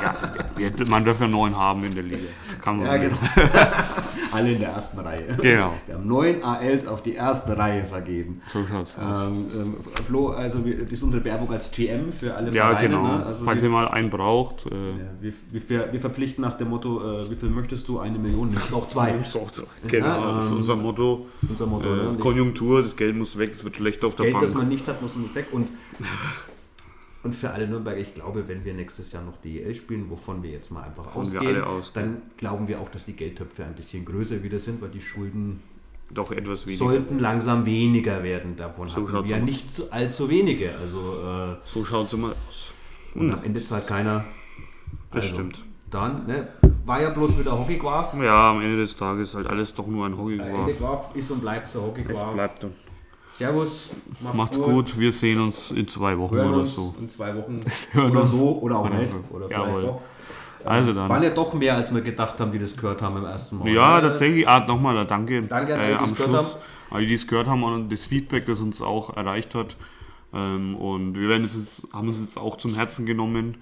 [0.57, 0.85] egal.
[0.87, 2.27] Man darf ja neun haben in der Liga.
[2.43, 3.17] Das kann man ja, genau.
[4.31, 5.37] Alle in der ersten Reihe.
[5.41, 5.73] Genau.
[5.85, 8.41] Wir haben neun ALs auf die erste Reihe vergeben.
[8.51, 9.27] So schaut's aus.
[9.27, 12.87] Ähm, ähm, Flo, also wir, das ist unsere Werbung als GM für alle ja, Vereine.
[12.89, 13.03] genau.
[13.17, 13.25] Ne?
[13.25, 17.01] Also Falls ihr mal einen braucht, äh, ja, wir, wir, wir verpflichten nach dem Motto,
[17.01, 17.99] äh, wie viel möchtest du?
[17.99, 19.11] Eine Million, nimmst du auch zwei.
[19.11, 19.63] ist auch so.
[19.87, 21.25] Genau, Ja, das ist ähm, unser Motto.
[21.47, 21.93] Unser Motto.
[21.93, 22.17] Äh, ne?
[22.19, 24.45] Konjunktur, das Geld muss weg, es wird schlecht auf das der Geld, Bank.
[24.45, 25.47] das man nicht hat, muss nicht weg.
[25.51, 25.67] Und,
[27.25, 30.51] und für alle Nürnberger, ich glaube, wenn wir nächstes Jahr noch DEL spielen, wovon wir
[30.51, 32.05] jetzt mal einfach ausgehen, ausgehen.
[32.05, 35.61] dann glauben wir auch, dass die Geldtöpfe ein bisschen größer wieder sind, weil die Schulden
[36.13, 36.85] Doch etwas weniger.
[36.85, 38.55] sollten langsam weniger werden.
[38.55, 39.49] Davon So haben schaut's wir ja aus.
[39.49, 40.75] nicht allzu wenige.
[40.77, 42.71] Also äh, So schaut es immer aus.
[43.15, 44.23] und am Ende zahlt keiner.
[45.11, 45.63] Das Also, stimmt.
[45.91, 46.47] Dann, ne,
[46.85, 48.15] war ja bloß wieder Hockeyquaf.
[48.21, 50.39] Ja, am Ende des Tages ist halt alles doch nur ein Hockey.
[50.39, 52.33] Ende Quaf ist und bleibt so Es Hockeyquaf.
[52.33, 52.73] bleibt dann.
[53.37, 56.95] Servus, macht's, Macht's gut, wir sehen uns in zwei Wochen Hören oder uns so.
[56.99, 57.59] in zwei Wochen
[57.91, 58.31] hören oder uns.
[58.31, 59.11] so oder auch nicht.
[59.11, 59.23] so.
[59.35, 59.67] Oder Jawohl.
[59.81, 60.01] vielleicht doch.
[60.65, 61.23] Also Waren dann.
[61.23, 63.69] ja doch mehr, als wir gedacht haben, die das gehört haben im ersten Mal.
[63.69, 64.47] Ja, tatsächlich.
[64.47, 66.57] Ah, nochmal Danke, Danke an alle, äh, die am es gehört Schluss.
[66.89, 69.75] Alle, die es gehört haben und das Feedback, das uns auch erreicht hat.
[70.33, 73.57] Ähm, und wir werden es jetzt, haben uns jetzt auch zum Herzen genommen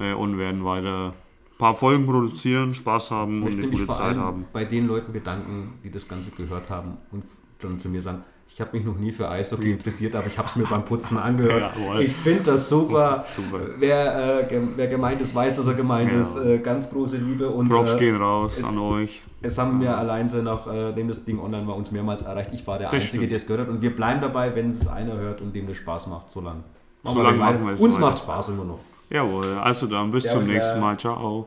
[0.00, 4.46] äh, und werden weiter ein paar Folgen produzieren, Spaß haben und eine gute Zeit haben.
[4.52, 7.24] bei den Leuten bedanken, die das Ganze gehört haben und
[7.58, 10.48] dann zu mir sagen, ich habe mich noch nie für Eishockey interessiert, aber ich habe
[10.48, 11.72] es mir beim Putzen angehört.
[11.76, 12.00] Jawohl.
[12.02, 13.24] ich finde das super.
[13.36, 13.60] Super.
[13.78, 16.20] Wer, äh, wer gemeint ist, weiß, dass er gemeint Ja.
[16.20, 16.36] ist.
[16.36, 17.48] Äh, ganz große Liebe.
[17.48, 19.22] Und, Props äh, gehen raus es- an euch.
[19.40, 22.50] Es haben wir allein so nachdem das Ding online war, uns mehrmals erreicht.
[22.52, 23.30] Ich war der Das Einzige, stimmt.
[23.30, 23.72] der es gehört hat.
[23.72, 26.64] Und wir bleiben dabei, wenn es einer hört und dem das Spaß macht, so lange.
[27.04, 28.80] So lang machen wir es Uns macht Spaß immer noch.
[29.10, 30.80] Jawohl, also dann bis Servus, zum nächsten ja.
[30.80, 30.96] Mal.
[30.98, 31.46] Ciao.